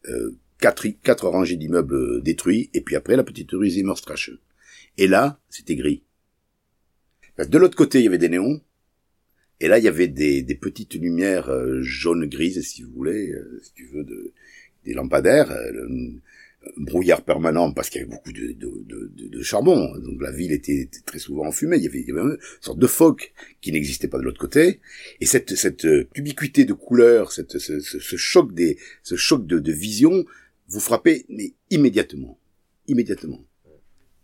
euh, 0.09 0.37
quatre, 0.59 0.87
quatre 1.03 1.29
rangées 1.29 1.57
d'immeubles 1.57 2.23
détruits, 2.23 2.71
et 2.73 2.81
puis 2.81 2.97
après 2.97 3.17
la 3.17 3.25
petite 3.25 3.51
rue 3.53 3.69
Zimmerstrache. 3.69 4.31
Et 4.97 5.07
là, 5.07 5.41
c'était 5.51 5.77
gris. 5.77 6.03
De 7.39 7.59
l'autre 7.59 7.77
côté, 7.77 7.99
il 7.99 8.05
y 8.05 8.09
avait 8.09 8.19
des 8.19 8.29
néons, 8.29 8.61
et 9.61 9.69
là, 9.69 9.79
il 9.79 9.85
y 9.85 9.89
avait 9.89 10.09
des, 10.09 10.43
des 10.43 10.55
petites 10.55 10.95
lumières 10.95 11.49
euh, 11.49 11.81
jaune-grises, 11.83 12.63
si 12.63 12.83
vous 12.83 12.93
voulez, 12.93 13.33
euh, 13.33 13.61
si 13.63 13.73
tu 13.75 13.87
veux, 13.87 14.05
de, 14.05 14.33
des 14.85 14.95
lampadaires, 14.95 15.51
euh, 15.51 15.89
brouillard 16.77 17.23
permanent 17.23 17.73
parce 17.73 17.91
qu'il 17.91 18.01
y 18.01 18.05
avait 18.05 18.13
beaucoup 18.13 18.33
de, 18.33 18.53
de, 18.53 18.85
de, 18.87 19.29
de, 19.29 19.43
charbon. 19.43 19.97
Donc 19.99 20.21
la 20.21 20.31
ville 20.31 20.53
était, 20.53 20.89
très 21.05 21.19
souvent 21.19 21.47
enfumée. 21.47 21.77
Il 21.77 21.85
y, 21.85 21.89
avait, 21.89 22.01
il 22.01 22.09
y 22.09 22.11
avait 22.11 22.21
une 22.21 22.39
sorte 22.61 22.79
de 22.79 22.87
phoque 22.87 23.33
qui 23.61 23.73
n'existait 23.73 24.09
pas 24.09 24.19
de 24.19 24.23
l'autre 24.23 24.41
côté. 24.41 24.81
Et 25.21 25.27
cette, 25.27 25.55
cette 25.57 25.87
ubiquité 26.15 26.65
de 26.65 26.73
couleurs, 26.73 27.33
cette, 27.33 27.59
ce, 27.59 27.81
ce, 27.81 28.17
choc 28.17 28.55
des, 28.55 28.79
ce 29.03 29.17
choc 29.17 29.47
de, 29.47 29.59
de 29.59 29.73
vision, 29.73 30.25
vous 30.69 30.81
frappez 30.81 31.27
mais 31.29 31.53
immédiatement, 31.71 32.39
immédiatement. 32.87 33.45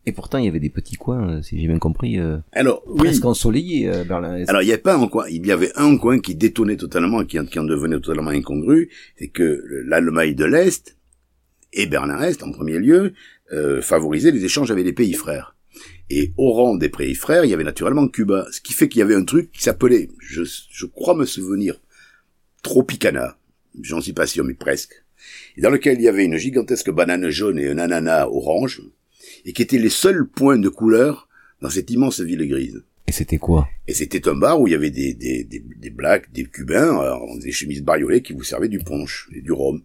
Et 0.07 0.13
pourtant, 0.13 0.39
il 0.39 0.47
y 0.47 0.49
avait 0.49 0.61
des 0.61 0.71
petits 0.71 0.97
coins, 0.97 1.37
euh, 1.37 1.43
si 1.43 1.61
j'ai 1.61 1.67
bien 1.67 1.79
compris, 1.79 2.19
euh, 2.19 2.39
Alors, 2.53 2.83
presque 2.97 3.25
ensoleillés, 3.25 3.89
euh, 3.89 4.05
Berlin. 4.05 4.43
Alors, 4.49 4.63
il 4.63 4.67
n'y 4.67 4.73
avait 4.73 4.81
pas 4.81 4.97
un 4.97 5.07
coin, 5.09 5.27
il 5.29 5.47
y 5.47 5.53
avait 5.53 5.73
un 5.77 5.97
coin 5.99 6.21
qui 6.21 6.35
détonnait 6.35 6.77
totalement, 6.77 7.25
qui, 7.25 7.39
qui 7.47 7.59
en 7.59 7.65
devenait 7.65 8.01
totalement 8.01 8.31
incongru, 8.31 8.89
c'est 9.19 9.29
que 9.29 9.63
l'Allemagne 9.85 10.35
de 10.35 10.47
l'Est, 10.47 10.97
et 11.73 11.87
Berlin-Est 11.87 12.43
en 12.43 12.51
premier 12.51 12.79
lieu, 12.79 13.13
euh, 13.53 13.83
favorisaient 13.83 14.31
les 14.31 14.45
échanges 14.45 14.71
avec 14.71 14.85
les 14.85 14.93
pays 14.93 15.13
frères. 15.13 15.55
Et 16.09 16.33
au 16.37 16.53
rang 16.53 16.77
des 16.77 16.89
pays 16.89 17.15
frères, 17.15 17.45
il 17.45 17.51
y 17.51 17.55
avait 17.55 17.63
naturellement 17.63 18.09
Cuba, 18.09 18.47
ce 18.51 18.61
qui 18.61 18.73
fait 18.73 18.89
qu'il 18.89 19.01
y 19.01 19.03
avait 19.03 19.15
un 19.15 19.25
truc 19.25 19.53
qui 19.53 19.63
s'appelait, 19.63 20.09
je, 20.19 20.43
je 20.45 20.87
crois 20.87 21.15
me 21.15 21.27
souvenir, 21.27 21.81
Tropicana, 22.63 23.37
j'en 23.81 24.01
suis 24.01 24.13
pas 24.13 24.27
sûr, 24.27 24.45
mais 24.45 24.55
presque, 24.55 25.05
et 25.57 25.61
dans 25.61 25.71
lequel 25.71 25.99
il 25.99 26.05
y 26.05 26.09
avait 26.09 26.25
une 26.25 26.37
gigantesque 26.37 26.91
banane 26.91 27.29
jaune 27.29 27.59
et 27.59 27.69
un 27.69 27.79
ananas 27.79 28.27
orange, 28.27 28.83
et 29.45 29.53
qui 29.53 29.63
étaient 29.63 29.79
les 29.79 29.91
seuls 29.91 30.27
points 30.27 30.59
de 30.59 30.69
couleur 30.69 31.29
dans 31.61 31.71
cette 31.71 31.91
immense 31.91 32.21
ville 32.21 32.47
grise. 32.49 32.83
Et 33.11 33.13
c'était 33.13 33.39
quoi? 33.39 33.69
Et 33.89 33.93
c'était 33.93 34.29
un 34.29 34.37
bar 34.37 34.61
où 34.61 34.69
il 34.69 34.71
y 34.71 34.77
avait 34.77 34.91
des, 34.91 35.15
des, 35.15 35.43
des, 35.43 35.61
des 35.77 35.91
blacks, 35.91 36.31
des 36.33 36.45
cubains, 36.45 36.97
en 36.97 37.37
des 37.39 37.51
chemises 37.51 37.83
bariolées 37.83 38.23
qui 38.23 38.33
vous 38.33 38.45
servaient 38.45 38.69
du 38.69 38.79
punch 38.79 39.29
et 39.35 39.41
du 39.41 39.53
rhum. 39.53 39.83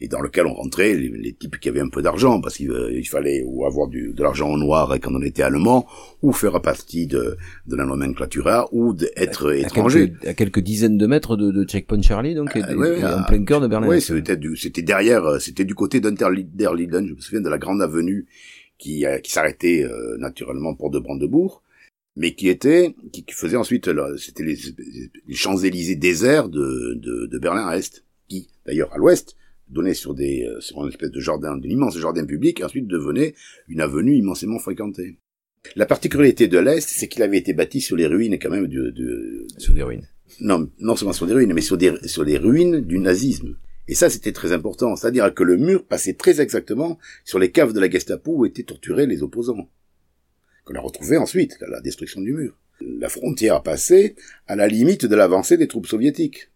Et 0.00 0.06
dans 0.06 0.20
lequel 0.20 0.46
on 0.46 0.54
rentrait 0.54 0.94
les, 0.94 1.32
types 1.32 1.58
qui 1.58 1.68
avaient 1.68 1.80
un 1.80 1.88
peu 1.88 2.02
d'argent, 2.02 2.40
parce 2.40 2.56
qu'il 2.56 2.70
euh, 2.70 3.02
fallait 3.04 3.42
ou 3.44 3.64
avoir 3.64 3.88
du, 3.88 4.12
de 4.12 4.22
l'argent 4.22 4.48
en 4.50 4.56
noir 4.56 4.96
quand 5.02 5.12
on 5.12 5.22
était 5.22 5.42
allemand, 5.42 5.88
ou 6.22 6.32
faire 6.32 6.60
partie 6.60 7.06
de, 7.06 7.36
de 7.66 7.74
la 7.74 7.84
nomenclatura, 7.84 8.68
ou 8.70 8.92
d'être 8.92 9.52
étranger. 9.54 10.12
À 10.24 10.34
quelques, 10.34 10.60
dizaines 10.60 10.98
de 10.98 11.06
mètres 11.06 11.36
de, 11.36 11.50
de 11.50 11.64
Checkpoint 11.64 12.02
Charlie, 12.02 12.34
donc, 12.34 12.54
en 12.54 13.22
plein 13.24 13.44
cœur 13.44 13.60
de 13.60 13.66
Berlin. 13.66 13.88
Oui, 13.88 14.00
c'était 14.00 14.82
derrière, 14.82 15.24
euh, 15.24 15.38
c'était 15.38 15.64
du 15.64 15.74
côté 15.74 16.00
d'Unterlinden, 16.00 17.08
je 17.08 17.14
me 17.14 17.20
souviens 17.20 17.40
de 17.40 17.48
la 17.48 17.58
grande 17.58 17.82
avenue 17.82 18.26
qui, 18.78 19.04
euh, 19.06 19.18
qui 19.18 19.32
s'arrêtait 19.32 19.84
euh, 19.84 20.16
naturellement 20.18 20.74
pour 20.74 20.90
de 20.90 20.98
Brandebourg, 20.98 21.62
mais 22.16 22.34
qui 22.34 22.48
était, 22.48 22.94
qui, 23.12 23.24
faisait 23.30 23.56
ensuite, 23.56 23.88
c'était 24.16 24.44
les, 24.44 24.56
les 25.26 25.34
Champs-Élysées 25.34 25.96
déserts 25.96 26.48
de, 26.48 26.94
de, 26.94 27.26
de 27.26 27.38
Berlin 27.38 27.66
à 27.66 27.76
Est, 27.76 28.04
qui, 28.28 28.48
d'ailleurs, 28.66 28.92
à 28.92 28.98
l'Ouest, 28.98 29.36
donnait 29.68 29.94
sur 29.94 30.14
des, 30.14 30.44
euh, 30.44 30.60
sur 30.60 30.82
une 30.82 30.88
espèce 30.88 31.10
de 31.10 31.20
jardin, 31.20 31.56
d'un 31.56 31.68
immense 31.68 31.98
jardin 31.98 32.24
public, 32.24 32.60
et 32.60 32.64
ensuite 32.64 32.86
devenait 32.86 33.34
une 33.68 33.80
avenue 33.80 34.16
immensément 34.16 34.58
fréquentée. 34.58 35.18
La 35.76 35.86
particularité 35.86 36.48
de 36.48 36.58
l'Est, 36.58 36.88
c'est 36.88 37.08
qu'il 37.08 37.22
avait 37.22 37.38
été 37.38 37.52
bâti 37.52 37.80
sur 37.80 37.96
les 37.96 38.06
ruines 38.06 38.38
quand 38.38 38.50
même 38.50 38.68
de, 38.68 38.90
de... 38.90 39.46
Sur 39.58 39.74
des 39.74 39.82
ruines. 39.82 40.06
Non, 40.40 40.70
non 40.78 40.96
seulement 40.96 41.12
sur 41.12 41.26
des 41.26 41.34
ruines, 41.34 41.52
mais 41.52 41.60
sur 41.60 41.76
des, 41.76 41.94
sur 42.06 42.24
les 42.24 42.38
ruines 42.38 42.80
du 42.80 42.98
nazisme. 42.98 43.56
Et 43.88 43.94
ça, 43.94 44.10
c'était 44.10 44.32
très 44.32 44.52
important. 44.52 44.94
C'est-à-dire 44.96 45.32
que 45.34 45.42
le 45.42 45.56
mur 45.56 45.84
passait 45.84 46.12
très 46.12 46.40
exactement 46.40 46.98
sur 47.24 47.38
les 47.38 47.50
caves 47.50 47.72
de 47.72 47.80
la 47.80 47.90
Gestapo 47.90 48.32
où 48.32 48.46
étaient 48.46 48.62
torturés 48.62 49.06
les 49.06 49.22
opposants. 49.22 49.68
Qu'on 50.64 50.74
a 50.74 50.80
retrouvé 50.80 51.16
ensuite, 51.16 51.56
la 51.60 51.80
destruction 51.80 52.20
du 52.20 52.34
mur. 52.34 52.58
La 52.80 53.08
frontière 53.08 53.62
passait 53.62 54.14
à 54.46 54.54
la 54.54 54.68
limite 54.68 55.06
de 55.06 55.16
l'avancée 55.16 55.56
des 55.56 55.66
troupes 55.66 55.86
soviétiques. 55.86 56.50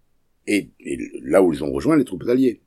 Et, 0.47 0.71
là 1.23 1.43
où 1.43 1.53
ils 1.53 1.65
ont 1.65 1.73
rejoint 1.73 1.97
les 1.97 2.05
troupes 2.05 2.29
alliées. 2.29 2.61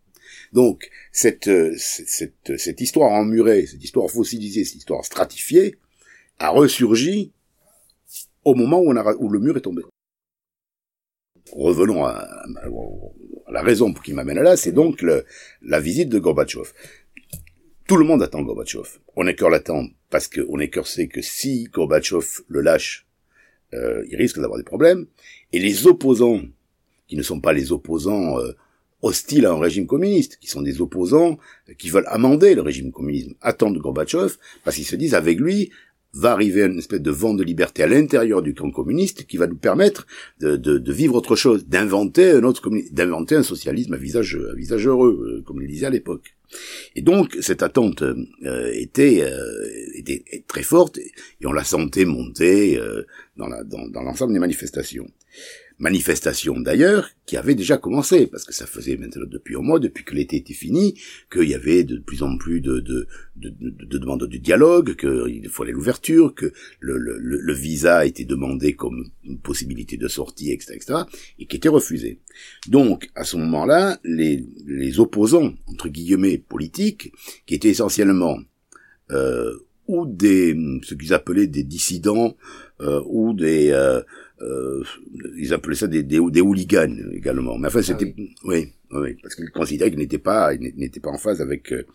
Donc, 0.52 0.90
cette, 1.12 1.50
cette, 1.78 2.58
cette 2.58 2.82
histoire 2.82 3.12
emmurée, 3.12 3.68
cette 3.68 3.84
histoire 3.84 4.10
fossilisée, 4.10 4.66
cette 4.66 4.78
histoire 4.78 5.06
stratifiée, 5.06 5.78
a 6.40 6.50
ressurgi 6.50 7.32
au 8.44 8.56
moment 8.56 8.80
où, 8.80 8.90
on 8.90 8.96
a, 8.96 9.14
où 9.16 9.30
le 9.30 9.40
mur 9.40 9.58
est 9.58 9.62
tombé. 9.62 9.84
Revenons 11.52 12.06
à, 12.06 12.28
la 13.56 13.62
raison 13.62 13.94
qui 13.94 14.12
m'amène 14.12 14.42
là, 14.42 14.58
c'est 14.58 14.74
donc 14.74 15.02
la 15.62 15.80
visite 15.80 16.10
de 16.10 16.20
Gorbatchev. 16.20 16.72
Tout 17.88 17.96
le 17.96 18.04
monde 18.04 18.22
attend 18.22 18.42
Gorbatchev. 18.42 19.00
On 19.16 19.26
est 19.28 19.36
cœur 19.36 19.50
l'attend 19.50 19.88
parce 20.10 20.28
qu'on 20.28 20.60
est 20.60 20.70
cœur 20.70 20.86
sait 20.86 21.08
que 21.08 21.22
si 21.22 21.64
Gorbatchev 21.74 22.26
le 22.50 22.60
lâche, 22.60 23.08
euh, 23.74 24.04
il 24.10 24.18
risque 24.18 24.42
d'avoir 24.42 24.58
des 24.58 24.66
problèmes. 24.66 25.06
Et 25.54 25.60
les 25.60 25.88
opposants, 25.88 26.42
qui 27.08 27.16
ne 27.16 27.24
sont 27.24 27.40
pas 27.40 27.54
les 27.54 27.72
opposants 27.72 28.38
euh, 28.40 28.52
hostiles 29.02 29.46
à 29.46 29.52
un 29.52 29.60
régime 29.60 29.88
communiste, 29.88 30.38
qui 30.42 30.48
sont 30.48 30.62
des 30.62 30.82
opposants 30.82 31.38
qui 31.78 31.90
veulent 31.90 32.08
amender 32.08 32.56
le 32.56 32.62
régime 32.62 32.92
communisme, 32.92 33.36
attendent 33.40 33.78
Gorbatchev 33.78 34.34
parce 34.66 34.76
qu'ils 34.76 34.86
se 34.86 34.98
disent 34.98 35.16
avec 35.16 35.40
lui, 35.40 35.72
va 36.16 36.32
arriver 36.32 36.64
une 36.64 36.80
espèce 36.80 37.02
de 37.02 37.12
vent 37.12 37.34
de 37.34 37.44
liberté 37.44 37.84
à 37.84 37.88
l'intérieur 37.88 38.42
du 38.42 38.54
camp 38.54 38.72
communiste 38.72 39.26
qui 39.26 39.38
va 39.38 39.48
nous 39.48 39.58
permettre 39.58 40.08
de, 40.40 40.56
de, 40.56 40.78
de 40.78 40.94
vivre 40.94 41.16
autre 41.16 41.36
chose, 41.36 41.68
d'inventer 41.68 42.32
un 42.32 42.44
autre 42.44 42.70
d'inventer 42.92 43.36
un 43.36 43.44
socialisme 43.44 43.94
à 43.94 43.98
visage, 43.98 44.40
à 44.52 44.56
visage 44.56 44.88
heureux, 44.88 45.38
euh, 45.40 45.42
comme 45.44 45.62
il 45.62 45.68
disait 45.68 45.88
à 45.88 45.90
l'époque. 45.90 46.36
Et 46.96 47.02
donc 47.02 47.38
cette 47.42 47.64
attente 47.64 48.02
euh, 48.02 48.72
était, 48.74 49.24
euh, 49.24 49.42
était 49.96 50.24
très 50.48 50.64
forte 50.64 50.98
et 50.98 51.46
on 51.46 51.52
la 51.52 51.64
sentait 51.64 52.06
monter 52.06 52.80
dans 53.36 53.48
l'ensemble 53.48 53.92
dans, 53.92 54.14
dans 54.14 54.34
des 54.34 54.40
manifestations 54.40 55.08
manifestation 55.78 56.60
d'ailleurs 56.60 57.10
qui 57.26 57.38
avait 57.38 57.56
déjà 57.56 57.78
commencé, 57.78 58.28
parce 58.28 58.44
que 58.44 58.54
ça 58.54 58.66
faisait 58.66 58.98
maintenant 58.98 59.26
depuis 59.28 59.56
un 59.56 59.62
mois, 59.62 59.80
depuis 59.80 60.04
que 60.04 60.14
l'été 60.14 60.38
était 60.38 60.54
fini, 60.54 61.00
qu'il 61.32 61.50
y 61.50 61.54
avait 61.54 61.84
de 61.84 61.98
plus 61.98 62.24
en 62.24 62.38
plus 62.38 62.62
de, 62.62 62.80
de, 62.80 63.08
de, 63.36 63.50
de 63.60 63.98
demandes 63.98 64.26
de 64.26 64.38
dialogue, 64.38 64.96
qu'il 64.96 65.50
fallait 65.50 65.72
l'ouverture, 65.72 66.36
que 66.36 66.54
le, 66.80 67.54
visa 67.54 68.06
était 68.06 68.26
demandé 68.26 68.76
comme 68.76 69.10
une 69.24 69.40
possibilité 69.40 69.98
de 69.98 70.08
sortie, 70.08 70.52
etc., 70.52 70.74
etc., 70.76 71.00
et 71.40 71.48
qui 71.48 71.56
était 71.56 71.70
refusé. 71.70 72.20
Donc, 72.68 73.10
à 73.16 73.24
ce 73.24 73.38
moment-là, 73.38 74.00
les, 74.04 74.46
les 74.66 75.00
opposants, 75.00 75.54
entre 75.68 75.90
guillemets, 75.90 76.38
politiques, 76.38 77.12
qui 77.46 77.56
étaient 77.56 77.70
essentiellement 77.70 78.40
euh, 79.12 79.54
ou 79.88 80.06
des 80.06 80.56
ce 80.84 80.96
qu'ils 80.96 81.14
appelaient 81.14 81.48
des 81.48 81.64
dissidents 81.64 82.36
euh, 82.82 83.02
ou 83.06 83.34
des 83.34 83.70
euh, 83.72 84.02
euh, 84.42 84.84
ils 85.38 85.54
appelaient 85.54 85.76
ça 85.76 85.88
des, 85.88 86.04
des, 86.04 86.20
des, 86.30 86.42
hooligans 86.42 86.94
également. 87.14 87.58
Mais 87.58 87.68
enfin, 87.68 87.80
ah 87.80 87.84
c'était, 87.84 88.14
oui. 88.44 88.74
oui, 88.92 89.16
parce 89.22 89.36
qu'ils 89.36 89.50
considéraient 89.50 89.90
qu'ils 89.90 90.00
n'étaient 90.00 90.18
pas, 90.18 90.54
ils 90.54 90.74
n'étaient 90.76 91.00
pas 91.00 91.10
en 91.10 91.18
phase 91.18 91.42
avec 91.42 91.72
euh, 91.72 91.86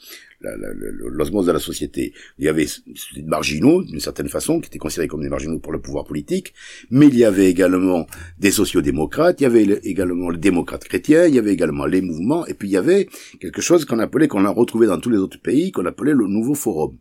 l'osmose 0.40 1.46
de 1.46 1.52
la 1.52 1.58
société. 1.58 2.14
Il 2.38 2.46
y 2.46 2.48
avait 2.48 2.66
des 3.14 3.22
marginaux, 3.22 3.82
d'une 3.82 4.00
certaine 4.00 4.30
façon, 4.30 4.60
qui 4.60 4.68
étaient 4.68 4.78
considérés 4.78 5.08
comme 5.08 5.20
des 5.20 5.28
marginaux 5.28 5.58
pour 5.58 5.72
le 5.72 5.80
pouvoir 5.82 6.04
politique, 6.04 6.54
mais 6.90 7.08
il 7.08 7.18
y 7.18 7.24
avait 7.24 7.50
également 7.50 8.06
des 8.38 8.50
sociodémocrates, 8.50 9.40
il 9.40 9.44
y 9.44 9.46
avait 9.46 9.64
également 9.84 10.30
les 10.30 10.38
démocrates 10.38 10.84
chrétiens, 10.84 11.26
il 11.26 11.34
y 11.34 11.38
avait 11.38 11.52
également 11.52 11.84
les 11.84 12.00
mouvements, 12.00 12.46
et 12.46 12.54
puis 12.54 12.68
il 12.68 12.72
y 12.72 12.78
avait 12.78 13.06
quelque 13.38 13.60
chose 13.60 13.84
qu'on 13.84 13.98
appelait, 13.98 14.28
qu'on 14.28 14.46
a 14.46 14.50
retrouvé 14.50 14.86
dans 14.86 14.98
tous 14.98 15.10
les 15.10 15.18
autres 15.18 15.40
pays, 15.40 15.72
qu'on 15.72 15.84
appelait 15.84 16.14
le 16.14 16.26
nouveau 16.26 16.54
forum. 16.54 16.96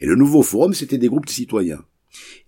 Et 0.00 0.06
le 0.06 0.16
nouveau 0.16 0.42
forum, 0.42 0.74
c'était 0.74 0.98
des 0.98 1.08
groupes 1.08 1.26
de 1.26 1.30
citoyens 1.30 1.84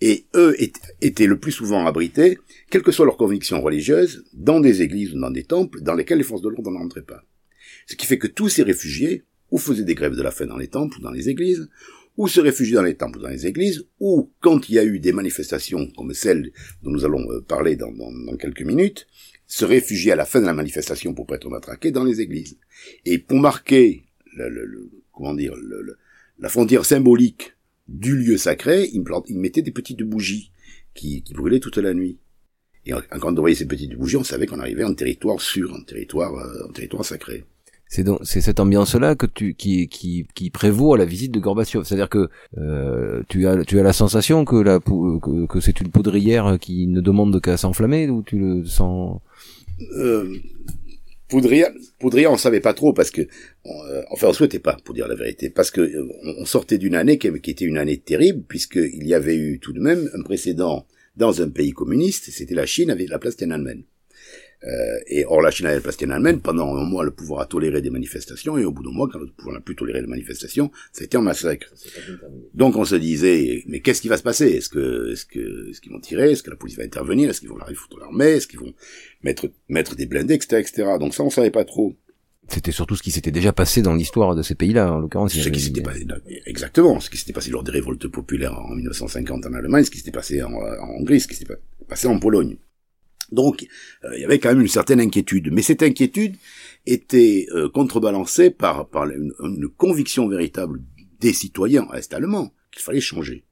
et 0.01 0.27
eux 0.35 0.57
étaient 1.01 1.27
le 1.27 1.39
plus 1.39 1.53
souvent 1.53 1.87
abrités, 1.87 2.39
quelles 2.71 2.83
que 2.83 2.93
soient 2.93 3.07
leurs 3.07 3.17
convictions 3.17 3.63
religieuses, 3.63 4.25
dans 4.33 4.61
des 4.61 4.83
églises 4.83 5.15
ou 5.15 5.21
dans 5.21 5.31
des 5.31 5.45
temples 5.45 5.81
dans 5.81 5.95
lesquels 5.95 6.19
les 6.19 6.25
forces 6.25 6.43
de 6.43 6.49
l'ordre 6.49 6.71
n'entraient 6.71 7.03
pas. 7.03 7.23
Ce 7.87 7.97
qui 7.97 8.07
fait 8.07 8.19
que 8.19 8.27
tous 8.27 8.49
ces 8.49 8.63
réfugiés, 8.63 9.25
ou 9.51 9.59
faisaient 9.59 9.85
des 9.85 9.95
grèves 9.95 10.17
de 10.17 10.23
la 10.23 10.31
faim 10.31 10.47
dans 10.47 10.57
les 10.57 10.69
temples 10.69 10.99
ou 10.99 11.03
dans 11.03 11.11
les 11.11 11.29
églises, 11.29 11.69
ou 12.17 12.29
se 12.29 12.41
réfugiaient 12.41 12.77
dans 12.77 12.83
les 12.83 12.95
temples 12.95 13.19
ou 13.19 13.23
dans 13.23 13.29
les 13.29 13.47
églises, 13.47 13.87
ou 14.01 14.31
quand 14.41 14.69
il 14.69 14.77
y 14.77 14.79
a 14.79 14.85
eu 14.85 15.01
des 15.01 15.13
manifestations 15.13 15.89
comme 15.97 16.15
celle 16.15 16.53
dont 16.83 16.91
nous 16.91 17.05
allons 17.05 17.31
euh, 17.31 17.41
parler 17.41 17.77
dans, 17.77 17.93
quelques 18.39 18.63
minutes, 18.63 19.07
se 19.47 19.65
réfugiaient 19.65 20.13
à 20.13 20.17
la 20.17 20.25
fin 20.25 20.41
de 20.41 20.47
la 20.47 20.55
manifestation 20.55 21.15
pour 21.15 21.27
pas 21.27 21.37
être 21.37 21.51
matraqués 21.51 21.91
dans 21.91 22.05
les 22.05 22.21
églises. 22.21 22.57
Et 23.05 23.19
pour 23.19 23.39
marquer 23.39 24.05
le, 24.37 24.91
comment 25.13 25.35
dire 25.35 25.55
la 26.39 26.49
frontière 26.49 26.85
symbolique 26.85 27.54
du 27.89 28.17
lieu 28.17 28.37
sacré, 28.37 28.89
il, 28.93 29.05
il 29.29 29.39
mettait 29.39 29.63
des 29.63 29.71
petites 29.71 30.03
bougies 30.03 30.51
qui, 30.95 31.23
qui 31.23 31.35
brûlaient 31.35 31.61
toute 31.61 31.79
la 31.79 31.95
nuit. 31.95 32.19
Et 32.87 32.93
quand 33.19 33.33
on 33.33 33.41
voyait 33.41 33.55
ces 33.55 33.67
petites 33.67 33.97
bougies, 33.97 34.17
on 34.17 34.25
savait 34.25 34.47
qu'on 34.47 34.61
arrivait 34.61 34.85
en 34.85 34.95
territoire 34.95 35.41
sûr, 35.41 35.73
en 35.73 35.83
territoire, 35.83 36.35
euh, 36.35 36.69
en 36.69 36.73
territoire 36.73 37.05
sacré. 37.05 37.45
C'est 37.87 38.03
donc 38.03 38.21
c'est 38.25 38.41
cette 38.41 38.61
ambiance-là 38.61 39.15
que 39.15 39.27
tu 39.27 39.55
qui 39.55 39.89
qui 39.89 40.27
qui 40.35 40.51
prévaut 40.51 40.95
à 40.95 40.99
la 40.99 41.05
visite 41.05 41.33
de 41.33 41.39
Gorbatchev. 41.39 41.85
C'est-à-dire 41.85 42.09
que 42.09 42.29
euh, 42.59 43.23
tu 43.29 43.47
as 43.47 43.65
tu 43.65 43.79
as 43.79 43.83
la 43.83 43.93
sensation 43.93 44.45
que 44.45 44.57
la 44.57 44.81
que, 44.81 45.47
que 45.47 45.61
c'est 45.61 45.81
une 45.81 45.91
poudrière 45.91 46.59
qui 46.61 46.87
ne 46.87 47.01
demande 47.01 47.41
qu'à 47.41 47.57
s'enflammer 47.57 48.09
ou 48.09 48.23
tu 48.23 48.39
le 48.39 48.65
sens? 48.65 49.21
Euh, 49.97 50.35
poudrière, 51.35 51.73
poudrière, 51.99 52.31
on 52.31 52.37
savait 52.37 52.61
pas 52.61 52.75
trop 52.75 52.93
parce 52.93 53.11
que 53.11 53.23
euh, 53.23 54.03
enfin 54.11 54.29
on 54.29 54.33
souhaitait 54.33 54.61
pas 54.61 54.77
pour 54.85 54.95
dire 54.95 55.09
la 55.09 55.17
vérité 55.17 55.51
parce 55.51 55.73
que 55.73 55.81
euh, 55.81 56.09
on, 56.39 56.45
sortait 56.45 56.79
d'une 56.79 56.95
année 56.95 57.19
qui, 57.19 57.29
qui, 57.41 57.51
était 57.51 57.65
une 57.65 57.77
année 57.77 57.99
terrible 57.99 58.45
puisqu'il 58.47 59.05
y 59.05 59.15
avait 59.15 59.35
eu 59.35 59.59
tout 59.59 59.73
de 59.73 59.81
même 59.81 60.09
un 60.15 60.23
précédent 60.23 60.87
dans 61.17 61.43
un 61.43 61.49
pays 61.49 61.73
communiste, 61.73 62.31
c'était 62.31 62.55
la 62.55 62.67
Chine 62.67 62.91
avec 62.91 63.09
la 63.09 63.19
place 63.19 63.37
Tiananmen. 63.37 63.83
Euh, 64.67 64.99
et 65.09 65.25
or, 65.27 65.43
la 65.43 65.51
Chine 65.51 65.67
avait 65.67 65.77
la 65.77 65.81
place 65.81 65.97
Tiananmen, 65.97 66.41
pendant 66.41 66.75
un 66.75 66.85
mois, 66.85 67.05
le 67.05 67.11
pouvoir 67.11 67.43
a 67.43 67.47
toléré 67.47 67.83
des 67.83 67.91
manifestations, 67.91 68.57
et 68.57 68.65
au 68.65 68.73
bout 68.73 68.83
d'un 68.83 68.93
mois, 68.93 69.09
quand 69.13 69.19
le 69.19 69.27
pouvoir 69.27 69.55
n'a 69.55 69.61
plus 69.61 69.77
toléré 69.77 70.01
les 70.01 70.07
manifestations, 70.07 70.71
ça 70.93 71.03
a 71.03 71.05
été 71.05 71.17
un 71.17 71.23
massacre. 71.23 71.73
Donc 72.55 72.77
on 72.77 72.85
se 72.85 72.95
disait, 72.95 73.63
mais 73.67 73.81
qu'est-ce 73.81 74.01
qui 74.01 74.09
va 74.09 74.17
se 74.17 74.23
passer? 74.23 74.49
Est-ce 74.49 74.69
que, 74.69 75.13
est-ce 75.13 75.27
que, 75.27 75.71
est-ce 75.71 75.81
qu'ils 75.81 75.93
vont 75.93 76.01
tirer? 76.01 76.33
Est-ce 76.33 76.43
que 76.43 76.51
la 76.51 76.57
police 76.57 76.77
va 76.77 76.85
intervenir? 76.85 77.31
Est-ce 77.31 77.41
qu'ils 77.41 77.51
vont 77.51 77.59
arriver 77.59 77.77
foutre 77.77 77.99
l'armée? 77.99 78.33
Est-ce 78.33 78.47
qu'ils 78.47 78.61
vont 78.61 78.73
mettre, 79.23 79.51
mettre 79.69 79.97
des 79.97 80.07
blindés, 80.07 80.35
etc., 80.35 80.61
etc. 80.61 80.89
Donc 80.99 81.15
ça, 81.15 81.23
on 81.23 81.31
savait 81.31 81.51
pas 81.51 81.65
trop. 81.65 81.95
C'était 82.49 82.73
surtout 82.73 82.95
ce 82.95 83.03
qui 83.03 83.11
s'était 83.11 83.31
déjà 83.31 83.53
passé 83.53 83.81
dans 83.81 83.95
l'histoire 83.95 84.35
de 84.35 84.43
ces 84.43 84.55
pays-là, 84.55 84.93
en 84.93 84.99
l'occurrence. 84.99 85.33
Ce 85.33 85.49
qui 85.49 85.61
s'était 85.61 85.81
passé, 85.81 86.07
exactement, 86.47 87.01
ce 87.01 87.09
qui 87.09 87.17
s'était 87.17 87.33
passé 87.33 87.51
lors 87.51 87.63
des 87.63 87.71
révoltes 87.71 88.07
populaires 88.09 88.59
en 88.59 88.75
1950 88.75 89.47
en 89.47 89.55
Allemagne, 89.55 89.85
ce 89.85 89.91
qui 89.91 89.99
s'était 89.99 90.11
passé 90.11 90.43
en, 90.43 90.53
en 90.53 90.89
Hongrie, 90.99 91.21
ce 91.21 91.29
qui 91.29 91.37
s'était 91.37 91.55
passé 91.89 92.07
en 92.07 92.19
Pologne. 92.19 92.57
Donc, 93.33 93.67
euh, 94.05 94.11
il 94.15 94.21
y 94.21 94.25
avait 94.25 94.39
quand 94.39 94.51
même 94.51 94.61
une 94.61 94.69
certaine 94.69 95.01
inquiétude. 95.01 95.51
Mais 95.53 95.63
cette 95.63 95.83
inquiétude 95.83 96.37
était 96.87 97.47
euh, 97.55 97.69
contrebalancée 97.69 98.51
par, 98.51 98.89
par 98.89 99.07
une, 99.09 99.69
conviction 99.77 100.29
véritable 100.29 100.83
des 101.21 101.33
citoyens 101.33 101.89
est-allemands 101.95 102.53
qu'il 102.71 102.83
fallait 102.83 103.01
changer. 103.01 103.45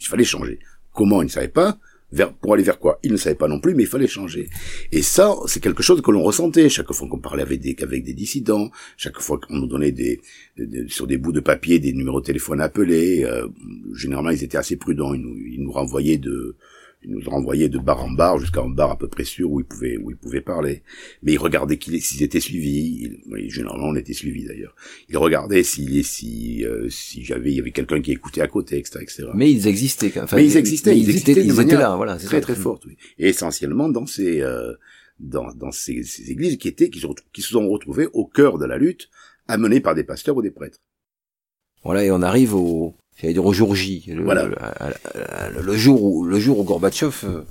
Il 0.00 0.06
fallait 0.06 0.24
changer. 0.24 0.58
Comment 0.94 1.22
Ils 1.22 1.26
ne 1.26 1.30
savaient 1.30 1.48
pas. 1.48 1.78
Vers, 2.12 2.32
pour 2.32 2.54
aller 2.54 2.64
vers 2.64 2.80
quoi? 2.80 2.98
Ils 3.04 3.12
ne 3.12 3.16
savaient 3.16 3.36
pas 3.36 3.46
non 3.46 3.60
plus, 3.60 3.74
mais 3.74 3.84
il 3.84 3.88
fallait 3.88 4.08
changer. 4.08 4.50
Et 4.90 5.00
ça, 5.00 5.32
c'est 5.46 5.60
quelque 5.60 5.82
chose 5.82 6.02
que 6.02 6.10
l'on 6.10 6.24
ressentait 6.24 6.68
chaque 6.68 6.92
fois 6.92 7.08
qu'on 7.08 7.20
parlait 7.20 7.42
avec 7.42 7.60
des, 7.60 7.76
avec 7.82 8.02
des 8.02 8.14
dissidents, 8.14 8.72
chaque 8.96 9.20
fois 9.20 9.38
qu'on 9.38 9.54
nous 9.54 9.68
donnait 9.68 9.92
des, 9.92 10.20
sur 10.88 11.06
des 11.06 11.18
bouts 11.18 11.30
de 11.30 11.38
papier 11.38 11.78
des 11.78 11.92
numéros 11.92 12.20
de 12.20 12.26
téléphone 12.26 12.60
appelés. 12.60 13.24
Euh, 13.24 13.46
généralement, 13.94 14.30
ils 14.30 14.42
étaient 14.42 14.58
assez 14.58 14.76
prudents. 14.76 15.14
Ils 15.14 15.20
nous, 15.20 15.36
ils 15.36 15.62
nous 15.62 15.70
renvoyaient 15.70 16.18
de 16.18 16.56
il 17.02 17.10
nous 17.12 17.30
renvoyait 17.30 17.68
de 17.68 17.78
bar 17.78 18.04
en 18.04 18.10
bar 18.10 18.38
jusqu'à 18.38 18.60
un 18.60 18.68
bar 18.68 18.90
à 18.90 18.98
peu 18.98 19.08
près 19.08 19.24
sûr 19.24 19.50
où 19.50 19.60
il 19.60 19.64
pouvait 19.64 19.96
où 19.96 20.10
il 20.10 20.16
pouvait 20.16 20.42
parler. 20.42 20.82
Mais 21.22 21.32
il 21.32 21.38
regardait 21.38 21.78
s'ils 21.80 22.22
étaient 22.22 22.40
suivis. 22.40 23.18
oui, 23.30 23.48
généralement 23.48 23.88
on 23.88 23.96
était 23.96 24.12
suivis 24.12 24.44
d'ailleurs. 24.44 24.74
Il 25.08 25.16
regardait 25.16 25.62
si 25.62 26.04
si 26.04 26.64
euh, 26.64 26.88
si 26.90 27.24
j'avais 27.24 27.52
il 27.52 27.56
y 27.56 27.60
avait 27.60 27.70
quelqu'un 27.70 28.02
qui 28.02 28.12
écoutait 28.12 28.42
à 28.42 28.48
côté, 28.48 28.78
etc., 28.78 28.98
etc. 29.02 29.28
Mais 29.34 29.50
ils 29.50 29.66
existaient. 29.66 30.12
Enfin, 30.20 30.36
mais 30.36 30.44
ils 30.44 30.56
existaient. 30.56 30.96
Ils, 30.96 31.08
existaient. 31.08 31.32
Ils, 31.32 31.58
étaient 31.58 31.76
là. 31.76 31.96
Voilà. 31.96 32.16
Très 32.16 32.40
très 32.40 32.54
forte. 32.54 32.84
Oui. 32.84 32.96
Et 33.18 33.28
essentiellement 33.28 33.88
dans 33.88 34.06
ces 34.06 34.42
euh, 34.42 34.74
dans 35.18 35.54
dans 35.54 35.72
ces, 35.72 36.02
ces, 36.02 36.30
églises 36.30 36.58
qui 36.58 36.68
étaient 36.68 36.90
qui, 36.90 37.02
qui 37.32 37.42
se 37.42 37.48
sont 37.48 37.68
retrouvées 37.68 38.08
au 38.12 38.26
cœur 38.26 38.58
de 38.58 38.66
la 38.66 38.76
lutte, 38.76 39.08
amenées 39.48 39.80
par 39.80 39.94
des 39.94 40.04
pasteurs 40.04 40.36
ou 40.36 40.42
des 40.42 40.50
prêtres. 40.50 40.78
Voilà, 41.82 42.04
et 42.04 42.10
on 42.10 42.20
arrive 42.20 42.54
au, 42.54 42.94
j'allais 43.20 43.34
dire 43.34 43.44
au 43.44 43.52
jour 43.52 43.74
J, 43.74 44.04
le, 44.08 44.22
voilà. 44.22 44.48
le, 44.48 45.74
jour 45.74 46.02
où 46.02 46.24
le 46.24 46.38
jour 46.38 46.58
où 46.58 46.64
Gorbatchev 46.64 47.24
euh, 47.24 47.42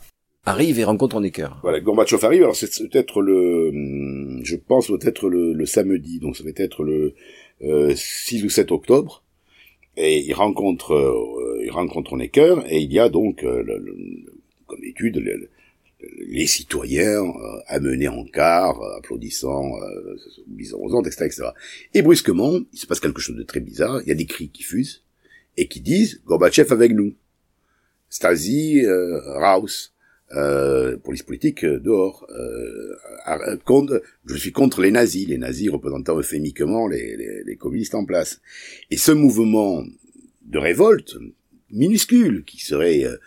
arrive 0.46 0.80
et 0.80 0.84
rencontre 0.84 1.22
cœurs. 1.28 1.60
Voilà, 1.64 1.80
Gorbatchev 1.80 2.26
arrive. 2.26 2.44
Alors 2.44 2.56
c'est 2.56 2.90
peut-être 2.90 3.22
le, 3.22 3.72
je 4.44 4.56
pense 4.56 4.88
peut-être 4.88 5.30
le, 5.30 5.54
le, 5.54 5.66
samedi, 5.66 6.20
donc 6.20 6.38
ça 6.38 6.44
va 6.44 6.52
être 6.56 6.84
le 6.84 7.14
euh, 7.64 7.94
6 7.96 8.44
ou 8.46 8.50
7 8.50 8.72
octobre, 8.72 9.24
et 9.98 10.20
il 10.20 10.34
rencontre, 10.34 10.94
euh, 10.94 11.64
il 11.64 11.72
rencontre 11.72 12.14
Honecker 12.14 12.64
et 12.70 12.80
il 12.80 12.92
y 12.92 13.00
a 13.00 13.10
donc, 13.10 13.44
euh, 13.44 13.64
comme 14.66 14.84
étude, 14.84 15.22
les 16.28 16.48
citoyens 16.48 17.24
euh, 17.24 17.60
amenés 17.68 18.08
en 18.08 18.24
car, 18.26 18.82
applaudissant, 18.98 19.76
euh, 19.82 20.16
bisant 20.48 21.04
etc., 21.04 21.26
etc. 21.26 21.44
Et 21.94 22.02
brusquement, 22.02 22.60
il 22.72 22.80
se 22.80 22.88
passe 22.88 23.00
quelque 23.00 23.22
chose 23.22 23.36
de 23.36 23.44
très 23.44 23.60
bizarre. 23.60 24.02
Il 24.04 24.08
y 24.08 24.12
a 24.12 24.16
des 24.16 24.26
cris 24.26 24.50
qui 24.50 24.64
fusent 24.64 25.04
et 25.58 25.68
qui 25.68 25.82
disent 25.82 26.22
Gorbatchev 26.26 26.72
avec 26.72 26.94
nous. 26.94 27.16
Stasi, 28.10 28.86
euh, 28.86 29.20
Raus, 29.40 29.94
euh, 30.36 30.98
police 30.98 31.24
politique 31.24 31.64
euh, 31.64 31.80
dehors. 31.80 32.28
Euh, 32.30 33.58
contre, 33.66 34.02
je 34.26 34.36
suis 34.36 34.52
contre 34.52 34.82
les 34.82 34.92
nazis, 34.92 35.28
les 35.28 35.38
nazis 35.38 35.70
représentant 35.70 36.18
euphémiquement 36.18 36.88
les, 36.88 37.16
les, 37.18 37.44
les 37.44 37.56
communistes 37.56 37.96
en 37.96 38.06
place. 38.06 38.42
Et 38.92 38.98
ce 38.98 39.12
mouvement 39.12 39.84
de 40.46 40.58
révolte 40.58 41.16
minuscule 41.72 42.44
qui 42.46 42.64
serait 42.64 43.06
euh, 43.06 43.18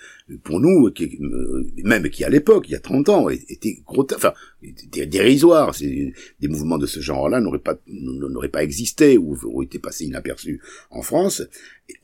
pour 0.43 0.61
nous, 0.61 0.89
euh, 0.89 1.67
même 1.85 2.09
qui 2.11 2.25
à 2.25 2.29
l'époque, 2.29 2.69
il 2.69 2.73
y 2.73 2.77
a 2.77 2.81
30 2.81 3.09
ans, 3.09 3.29
était 3.29 3.79
gros, 3.87 4.07
enfin, 4.15 4.33
était 4.63 5.07
dérisoire. 5.07 5.75
Des 5.81 6.49
mouvements 6.49 6.79
de 6.79 6.87
ce 6.87 7.01
genre-là 7.01 7.41
n'auraient 7.41 7.59
pas 7.59 7.79
n'auraient 7.87 8.49
pas 8.49 8.63
existé 8.63 9.19
ou 9.19 9.37
auraient 9.45 9.67
été 9.67 9.79
passés 9.79 10.05
inaperçus 10.05 10.61
en 10.91 11.03
France, 11.03 11.43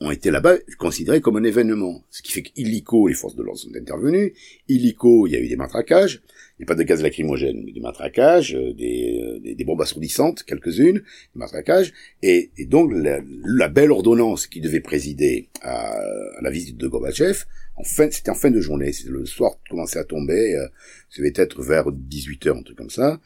ont 0.01 0.11
été 0.11 0.31
là-bas 0.31 0.57
considérés 0.79 1.21
comme 1.21 1.37
un 1.37 1.45
événement. 1.45 2.05
Ce 2.11 2.23
qui 2.23 2.33
fait 2.33 2.43
qu'illico, 2.43 3.09
les 3.09 3.14
forces 3.14 3.37
de 3.37 3.43
l'ordre 3.43 3.61
sont 3.61 3.75
intervenues. 3.75 4.35
Illico, 4.69 5.27
il 5.27 5.33
y 5.33 5.37
a 5.37 5.41
eu 5.41 5.49
des 5.49 5.57
matraquages. 5.57 6.21
Il 6.59 6.62
n'y 6.62 6.64
a 6.64 6.67
pas 6.67 6.75
de 6.75 6.83
gaz 6.83 7.03
lacrymogène, 7.03 7.62
mais 7.64 7.73
des 7.73 7.81
matraquages, 7.81 8.57
euh, 8.57 8.73
des, 8.73 9.55
des, 9.55 9.64
bombes 9.64 9.81
assourdissantes, 9.81 10.43
quelques-unes, 10.43 10.99
des 10.99 11.38
matraquages. 11.38 11.93
Et, 12.23 12.51
donc, 12.67 12.91
la, 12.93 13.69
belle 13.69 13.93
ordonnance 13.93 14.49
qui 14.49 14.61
devait 14.61 14.81
présider 14.81 15.49
à, 15.62 15.93
à 15.93 16.43
la 16.43 16.51
visite 16.51 16.77
de 16.77 16.88
Gorbatchev 16.88 17.45
en 17.79 17.85
fin, 17.85 18.11
c'était 18.11 18.31
en 18.31 18.35
fin 18.35 18.51
de 18.51 18.61
journée, 18.61 18.91
le 19.07 19.25
soir 19.25 19.53
commençait 19.71 20.01
à 20.01 20.05
tomber, 20.05 20.55
euh, 20.57 20.67
ça 21.11 21.23
devait 21.23 21.33
être 21.35 21.62
vers 21.62 21.93
18 21.93 22.47
h 22.47 22.59
un 22.59 22.62
truc 22.62 22.77
comme 22.77 22.91
ça. 22.91 23.21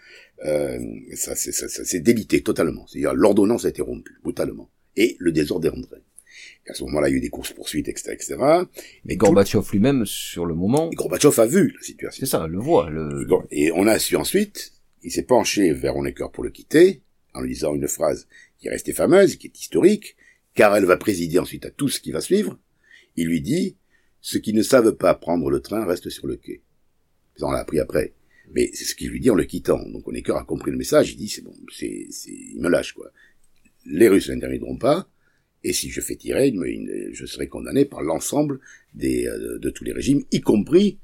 Euh, 0.45 0.79
ça, 1.15 1.35
c'est, 1.35 1.53
ça, 1.53 1.69
ça 1.69 1.85
s'est 1.85 2.01
délité 2.01 2.43
totalement. 2.43 2.87
C'est-à-dire 2.87 3.15
l'ordonnance 3.15 3.65
a 3.65 3.71
été 3.71 3.81
rompue 3.81 4.19
brutalement 4.23 4.71
et 4.97 5.17
le 5.19 5.33
désordre 5.33 5.67
est 5.67 5.71
rentré. 5.71 6.03
à 6.69 6.75
ce 6.75 6.85
moment-là, 6.85 7.09
il 7.09 7.13
y 7.13 7.15
a 7.15 7.19
eu 7.19 7.21
des 7.21 7.31
courses 7.31 7.53
poursuites, 7.53 7.89
etc., 7.89 8.13
etc. 8.13 8.37
Mais 9.05 9.17
Gorbatchev 9.17 9.65
lui-même, 9.73 10.05
sur 10.05 10.45
le 10.45 10.55
moment, 10.55 10.91
et 10.91 10.97
Gorbatchev 10.97 11.41
a 11.41 11.47
vu 11.47 11.73
la 11.75 11.83
situation. 11.83 12.21
C'est 12.21 12.31
ça, 12.31 12.47
le 12.47 12.59
voit. 12.59 12.91
Le... 12.91 13.27
Et 13.51 13.73
on 13.73 13.87
a 13.87 13.99
su 13.99 14.17
ensuite, 14.17 14.73
il 15.03 15.11
s'est 15.11 15.23
penché 15.23 15.73
vers 15.73 15.97
Honecker 15.97 16.31
pour 16.31 16.45
le 16.45 16.51
quitter, 16.51 17.03
en 17.33 17.41
lui 17.41 17.55
disant 17.55 17.75
une 17.75 17.89
phrase 17.89 18.29
qui 18.59 18.69
est 18.69 18.71
restée 18.71 18.93
fameuse, 18.93 19.37
qui 19.37 19.47
est 19.47 19.59
historique, 19.59 20.17
car 20.55 20.77
elle 20.77 20.85
va 20.85 20.99
présider 20.99 21.39
ensuite 21.39 21.65
à 21.65 21.71
tout 21.71 21.89
ce 21.89 22.01
qui 22.01 22.13
va 22.13 22.21
suivre. 22.21 22.59
Il 23.17 23.29
lui 23.29 23.41
dit 23.41 23.77
ceux 24.23 24.39
qui 24.39 24.55
ne 24.55 24.63
savent 24.63 24.93
pas 24.93 25.15
prendre 25.15 25.51
le 25.51 25.61
train 25.61 25.85
restent 25.85 26.09
sur 26.09 26.27
le 26.27 26.37
quai. 26.37 26.63
Ça, 27.37 27.47
on 27.47 27.51
l'a 27.51 27.59
appris 27.59 27.81
après. 27.81 28.15
Mais 28.55 28.71
c'est 28.73 28.85
ce 28.85 28.95
qu'il 28.95 29.11
lui 29.11 29.21
dit 29.21 29.31
en 29.31 29.35
le 29.35 29.45
quittant. 29.45 29.83
Donc 29.91 30.07
Honecker 30.09 30.37
a 30.37 30.45
compris 30.45 30.71
le 30.71 30.79
message, 30.79 31.13
il 31.13 31.17
dit 31.17 31.29
c'est 31.29 31.43
bon, 31.43 31.55
c'est, 31.71 32.07
c'est, 32.11 32.31
il 32.31 32.61
me 32.61 32.69
lâche 32.69 32.93
quoi. 32.93 33.11
Les 33.85 34.09
Russes 34.09 34.29
n'interviendront 34.29 34.77
pas, 34.77 35.09
et 35.65 35.73
si 35.73 35.91
je 35.91 36.01
fais 36.01 36.17
tirer, 36.17 36.55
je 37.13 37.27
serai 37.27 37.49
condamné 37.49 37.85
par 37.85 38.03
l'ensemble 38.03 38.61
des, 38.95 39.27
euh, 39.27 39.59
de 39.59 39.71
tous 39.71 39.85
les 39.85 39.93
régimes, 39.93 40.23
y 40.31 40.41
compris 40.41 40.99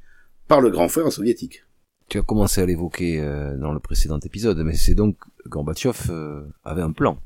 par 0.47 0.61
le 0.61 0.71
grand 0.71 0.89
frère 0.89 1.11
soviétique. 1.13 1.65
Tu 2.09 2.19
as 2.19 2.23
commencé 2.23 2.61
à 2.61 2.67
l'évoquer 2.67 3.21
euh, 3.21 3.57
dans 3.57 3.73
le 3.73 3.81
précédent 3.81 4.19
épisode, 4.21 4.59
mais 4.65 4.75
c'est 4.75 4.95
donc 4.95 5.17
Gorbatchev 5.47 6.11
euh, 6.11 6.43
avait 6.65 6.83
un 6.83 6.93
plan. 6.93 7.21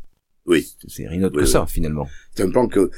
Oui. 0.47 0.75
C'est 0.89 1.07
rien 1.07 1.21
d'autre 1.21 1.39
que 1.39 1.47
ça, 1.47 1.67
finalement. 1.67 2.09
C'est 2.35 2.43
un 2.43 2.51
plan 2.51 2.67
que, 2.67 2.91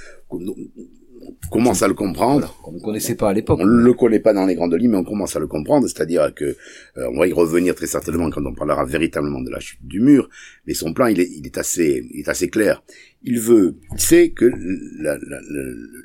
commence 1.51 1.83
à 1.83 1.89
le 1.89 1.95
comprendre. 1.95 2.57
On 2.67 2.73
ne 2.73 2.81
connaissait 2.81 3.15
pas 3.15 3.31
à 3.31 3.33
l'époque. 3.33 3.61
On 3.61 3.67
ne 3.67 3.83
le 3.83 3.95
connaît 3.95 4.21
pas 4.21 4.33
dans 4.33 4.47
les 4.47 4.55
grandes 4.55 4.75
lignes, 4.75 4.91
mais 4.91 4.97
on 4.97 5.05
commence 5.05 5.37
à 5.37 5.39
le 5.39 5.47
comprendre. 5.47 5.87
C'est-à-dire 5.87 6.33
que 6.35 6.45
euh, 6.45 7.11
on 7.13 7.19
va 7.19 7.27
y 7.27 7.33
revenir 7.33 7.75
très 7.75 7.87
certainement 7.87 8.31
quand 8.31 8.45
on 8.45 8.55
parlera 8.55 8.85
véritablement 8.85 9.41
de 9.41 9.51
la 9.51 9.61
chute 9.61 9.85
du 9.87 10.01
mur. 10.01 10.29
Mais 10.67 10.75
son 10.75 10.93
plan, 10.93 11.07
il 11.07 11.21
est, 11.21 11.31
il 11.31 11.47
est 11.47 11.59
assez, 11.59 12.07
il 12.13 12.21
est 12.21 12.29
assez 12.29 12.49
clair. 12.49 12.83
Il 13.23 13.41
veut, 13.41 13.77
il 13.93 14.01
sait 14.01 14.31
que 14.31 14.51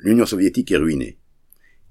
l'Union 0.02 0.26
soviétique 0.26 0.70
est 0.72 0.76
ruinée. 0.76 1.18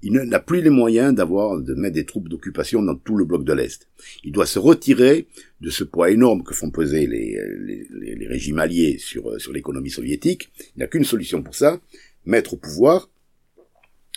Il 0.02 0.14
n'a 0.14 0.40
plus 0.40 0.62
les 0.62 0.70
moyens 0.70 1.14
d'avoir 1.14 1.60
de 1.60 1.74
mettre 1.74 1.94
des 1.94 2.06
troupes 2.06 2.30
d'occupation 2.30 2.82
dans 2.82 2.94
tout 2.94 3.16
le 3.16 3.26
bloc 3.26 3.44
de 3.44 3.52
l'Est. 3.52 3.86
Il 4.24 4.32
doit 4.32 4.46
se 4.46 4.58
retirer 4.58 5.26
de 5.60 5.68
ce 5.68 5.84
poids 5.84 6.10
énorme 6.10 6.42
que 6.42 6.54
font 6.54 6.70
peser 6.70 7.06
les, 7.06 7.38
les, 7.58 8.14
les 8.14 8.26
régimes 8.26 8.58
alliés 8.58 8.96
sur, 8.98 9.38
sur 9.38 9.52
l'économie 9.52 9.90
soviétique. 9.90 10.50
Il 10.74 10.80
n'a 10.80 10.86
qu'une 10.86 11.04
solution 11.04 11.42
pour 11.42 11.54
ça, 11.54 11.80
mettre 12.24 12.54
au 12.54 12.56
pouvoir 12.56 13.10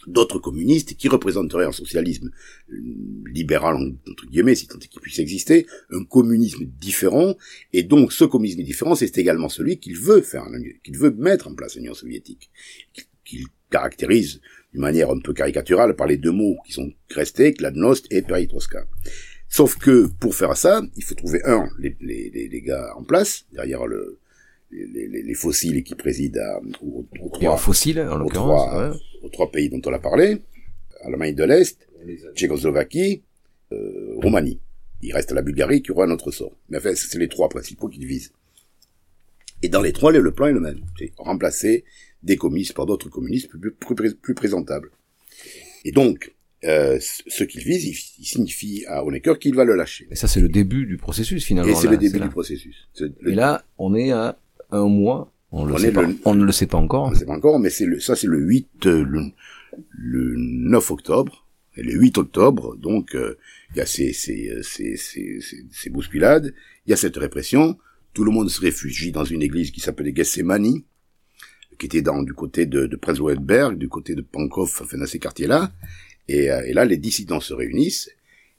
d'autres 0.08 0.40
communistes 0.40 0.96
qui 0.96 1.08
représenteraient 1.08 1.66
un 1.66 1.72
socialisme 1.72 2.32
euh, 2.72 2.76
libéral 3.32 3.76
entre 4.10 4.26
guillemets, 4.28 4.56
si 4.56 4.68
tant 4.68 4.80
est 4.80 4.88
qu'il 4.88 5.02
puisse 5.02 5.20
exister, 5.20 5.66
un 5.92 6.04
communisme 6.04 6.66
différent, 6.66 7.36
et 7.72 7.84
donc 7.84 8.14
ce 8.14 8.24
communisme 8.26 8.64
différent, 8.64 8.96
c'est 8.96 9.18
également 9.18 9.50
celui 9.50 9.80
qu'il 9.80 9.98
veut 9.98 10.22
faire, 10.22 10.46
qu'il 10.84 10.98
veut 10.98 11.12
mettre 11.12 11.48
en 11.48 11.56
place 11.56 11.76
l'Union 11.76 11.94
soviétique, 11.94 12.50
qu'il 13.24 13.46
caractérise 13.70 14.42
d'une 14.72 14.82
manière 14.82 15.10
un 15.10 15.20
peu 15.20 15.34
caricaturale 15.34 15.96
par 15.96 16.08
les 16.08 16.18
deux 16.18 16.32
mots 16.32 16.58
qui 16.66 16.74
sont 16.74 16.92
restés, 17.10 17.54
Kladnost 17.54 18.08
et 18.12 18.22
Peritroska. 18.22 18.86
Sauf 19.50 19.78
que 19.78 20.08
pour 20.20 20.34
faire 20.34 20.58
ça, 20.58 20.82
il 20.96 21.04
faut 21.04 21.16
trouver 21.16 21.42
un, 21.46 21.70
les, 21.78 21.96
les, 22.02 22.50
les 22.50 22.62
gars 22.62 22.92
en 22.96 23.04
place, 23.04 23.46
derrière 23.52 23.86
le, 23.86 24.20
les, 24.74 25.08
les, 25.08 25.24
les 25.24 25.34
fossiles 25.34 25.84
qui 25.84 25.96
président 25.96 26.42
à, 26.42 26.62
aux, 26.82 27.06
aux 27.22 27.30
trois, 27.30 27.58
fossiles, 27.58 28.02
en 28.02 28.18
l'occurrence, 28.18 28.68
trois, 28.68 28.90
ouais. 28.90 28.98
aux 29.24 29.30
trois 29.30 29.52
pays 29.52 29.70
dont 29.70 29.82
on 29.86 29.94
a 29.94 30.00
parlé, 30.00 30.42
Allemagne 31.02 31.36
de 31.36 31.44
l'Est, 31.44 31.88
Tchécoslovaquie, 32.36 33.24
euh, 33.72 34.16
Roumanie. 34.22 34.60
Il 35.02 35.14
reste 35.14 35.32
la 35.32 35.42
Bulgarie 35.42 35.82
qui 35.82 35.92
aura 35.92 36.06
un 36.06 36.12
autre 36.12 36.32
sort. 36.32 36.56
Mais 36.70 36.78
enfin, 36.78 36.96
c'est 36.96 37.18
les 37.18 37.28
trois 37.28 37.50
principaux 37.50 37.90
qui 37.90 38.06
visent. 38.06 38.32
Et 39.62 39.70
dans 39.70 39.82
les 39.82 39.94
trois, 39.94 40.12
le 40.12 40.32
plan 40.32 40.48
est 40.48 40.54
le 40.54 40.60
même. 40.60 40.82
C'est 40.98 41.12
remplacer 41.18 41.84
des 42.22 42.38
communistes 42.38 42.74
par 42.74 42.86
d'autres 42.86 43.10
communistes 43.10 43.50
plus, 43.50 43.74
plus, 43.74 44.16
plus, 44.16 44.34
présentables. 44.34 44.92
Et 45.84 45.92
donc, 45.92 46.34
euh, 46.64 46.98
ce 47.00 47.44
qu'il 47.44 47.64
vise, 47.64 47.86
il, 47.86 47.96
il, 48.20 48.26
signifie 48.26 48.86
à 48.88 49.04
Honecker 49.04 49.38
qu'il 49.40 49.56
va 49.56 49.66
le 49.66 49.76
lâcher. 49.76 50.08
Et 50.10 50.16
ça, 50.16 50.30
c'est 50.30 50.40
le 50.40 50.48
début 50.48 50.86
du 50.86 50.98
processus, 50.98 51.44
finalement. 51.44 51.72
Et 51.72 51.76
c'est 51.76 51.90
le 51.90 51.98
début 51.98 52.20
du 52.20 52.30
processus. 52.30 52.88
Le... 53.00 53.32
Et 53.32 53.36
là, 53.36 53.66
on 53.78 53.96
est 53.96 54.12
à 54.12 54.40
un 54.74 54.88
mois. 54.88 55.32
On, 55.52 55.66
le 55.66 55.74
on, 55.74 55.78
sait 55.78 55.92
pas. 55.92 56.02
Le... 56.02 56.16
on 56.26 56.36
ne 56.36 56.44
le 56.44 56.52
sait 56.52 56.68
pas 56.68 56.78
encore. 56.78 57.04
On 57.04 57.08
ne 57.10 57.14
le 57.14 57.20
sait 57.20 57.26
pas 57.26 57.34
encore, 57.34 57.60
mais 57.60 57.70
c'est 57.70 57.86
le, 57.86 58.00
ça, 58.00 58.16
c'est 58.16 58.28
le 58.28 58.40
8, 58.40 58.86
euh, 58.88 59.04
le, 59.04 59.22
le 59.92 60.36
9 60.38 60.92
octobre. 60.92 61.46
Et 61.76 61.84
le 61.84 61.94
8 61.94 62.18
octobre, 62.20 62.76
donc, 62.76 63.16
euh, 63.16 63.38
il 63.72 63.78
y 63.78 63.82
a 63.82 63.86
ces, 63.86 64.14
ces, 64.14 64.60
ces, 64.62 64.96
ces, 64.96 65.40
ces 65.72 65.90
bousculades, 65.90 66.54
il 66.86 66.92
y 66.92 66.94
a 66.94 66.98
cette 66.98 67.18
répression, 67.18 67.78
tout 68.14 68.24
le 68.24 68.32
monde 68.32 68.50
se 68.50 68.62
réfugie 68.62 69.12
dans 69.12 69.24
une 69.24 69.42
église 69.42 69.72
qui 69.72 69.80
s'appelait 69.80 70.14
Gethsemane, 70.16 70.82
qui 71.80 71.86
était 71.88 72.04
dans, 72.04 72.22
du 72.22 72.34
côté 72.34 72.68
de, 72.68 72.86
de 72.86 72.96
Prenzlauerberg, 72.96 73.78
du 73.78 73.90
côté 73.90 74.14
de 74.14 74.22
Pankov, 74.22 74.78
enfin 74.82 74.98
dans 74.98 75.08
ces 75.08 75.20
quartiers-là. 75.20 75.72
Et, 76.28 76.52
euh, 76.52 76.62
et, 76.66 76.74
là, 76.74 76.86
les 76.86 76.98
dissidents 76.98 77.40
se 77.40 77.54
réunissent. 77.54 78.10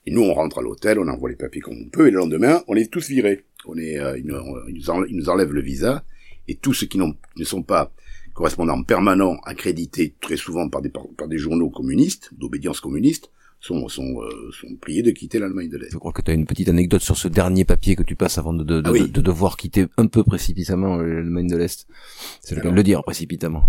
Et 0.06 0.10
nous, 0.10 0.22
on 0.22 0.34
rentre 0.34 0.58
à 0.58 0.62
l'hôtel, 0.62 0.98
on 0.98 1.08
envoie 1.08 1.30
les 1.30 1.36
papiers 1.36 1.62
comme 1.62 1.78
on 1.80 1.88
peut, 1.88 2.08
et 2.08 2.10
le 2.10 2.18
lendemain, 2.18 2.62
on 2.68 2.74
est 2.74 2.90
tous 2.90 3.08
virés. 3.08 3.44
On 3.66 3.76
est, 3.76 3.98
euh, 3.98 4.18
ils, 4.18 4.26
nous, 4.26 4.36
enlèvent, 4.36 5.08
ils, 5.08 5.16
nous 5.16 5.28
enlèvent, 5.28 5.52
le 5.52 5.62
visa, 5.62 6.04
et 6.48 6.56
tous 6.56 6.74
ceux 6.74 6.86
qui 6.86 6.98
ne 6.98 7.44
sont 7.44 7.62
pas 7.62 7.92
correspondants 8.34 8.82
permanents, 8.82 9.38
accrédités 9.44 10.14
très 10.20 10.36
souvent 10.36 10.68
par 10.68 10.82
des, 10.82 10.90
par, 10.90 11.04
par 11.16 11.28
des 11.28 11.38
journaux 11.38 11.70
communistes, 11.70 12.30
d'obédience 12.36 12.80
communiste, 12.80 13.30
sont, 13.60 13.88
sont, 13.88 14.22
euh, 14.22 14.50
sont 14.52 14.76
priés 14.76 15.02
de 15.02 15.10
quitter 15.10 15.38
l'Allemagne 15.38 15.70
de 15.70 15.78
l'Est. 15.78 15.92
Je 15.92 15.98
crois 15.98 16.12
que 16.12 16.20
tu 16.20 16.30
as 16.30 16.34
une 16.34 16.44
petite 16.44 16.68
anecdote 16.68 17.00
sur 17.00 17.16
ce 17.16 17.28
dernier 17.28 17.64
papier 17.64 17.96
que 17.96 18.02
tu 18.02 18.14
passes 18.14 18.36
avant 18.36 18.52
de, 18.52 18.62
de, 18.62 18.82
ah 18.84 18.92
oui. 18.92 19.02
de, 19.02 19.06
de 19.06 19.20
devoir 19.20 19.56
quitter 19.56 19.86
un 19.96 20.06
peu 20.06 20.22
précipitamment 20.22 20.98
l'Allemagne 20.98 21.48
de 21.48 21.56
l'Est. 21.56 21.86
C'est 22.42 22.56
le 22.56 22.60
cas 22.60 22.70
de 22.70 22.74
le 22.74 22.82
dire, 22.82 23.02
précipitamment. 23.02 23.64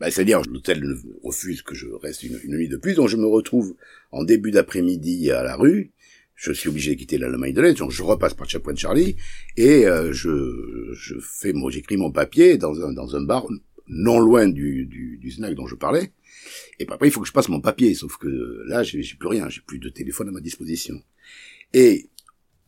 Bah, 0.00 0.10
C'est-à-dire, 0.10 0.42
l'hôtel 0.42 0.84
refuse 1.24 1.62
que 1.62 1.74
je 1.74 1.86
reste 2.02 2.22
une, 2.22 2.38
une, 2.44 2.56
nuit 2.56 2.68
de 2.68 2.76
plus, 2.76 2.94
donc 2.94 3.08
je 3.08 3.16
me 3.16 3.26
retrouve 3.26 3.74
en 4.12 4.22
début 4.22 4.50
d'après-midi 4.50 5.30
à 5.30 5.42
la 5.42 5.56
rue, 5.56 5.92
je 6.38 6.52
suis 6.52 6.68
obligé 6.68 6.94
de 6.94 7.00
quitter 7.00 7.18
l'Allemagne 7.18 7.52
de 7.52 7.60
l'Est, 7.60 7.74
donc 7.74 7.90
je 7.90 8.02
repasse 8.02 8.34
par 8.34 8.48
Chapoin 8.48 8.74
Charlie, 8.76 9.16
et 9.56 9.86
euh, 9.86 10.12
je, 10.12 10.92
je 10.94 11.16
fais 11.20 11.52
mon, 11.52 11.68
j'écris 11.68 11.96
mon 11.96 12.12
papier 12.12 12.56
dans 12.56 12.80
un, 12.80 12.92
dans 12.92 13.16
un 13.16 13.22
bar 13.22 13.46
non 13.88 14.20
loin 14.20 14.48
du, 14.48 14.86
du, 14.86 15.18
du 15.18 15.30
snack 15.32 15.54
dont 15.54 15.66
je 15.66 15.74
parlais, 15.74 16.12
et 16.78 16.86
après, 16.88 17.08
il 17.08 17.10
faut 17.10 17.20
que 17.20 17.26
je 17.26 17.32
passe 17.32 17.48
mon 17.48 17.60
papier, 17.60 17.92
sauf 17.94 18.16
que 18.18 18.62
là, 18.66 18.84
j'ai 18.84 19.02
plus 19.18 19.28
rien, 19.28 19.48
j'ai 19.48 19.62
plus 19.62 19.80
de 19.80 19.88
téléphone 19.88 20.28
à 20.28 20.30
ma 20.30 20.40
disposition. 20.40 21.02
Et 21.74 22.08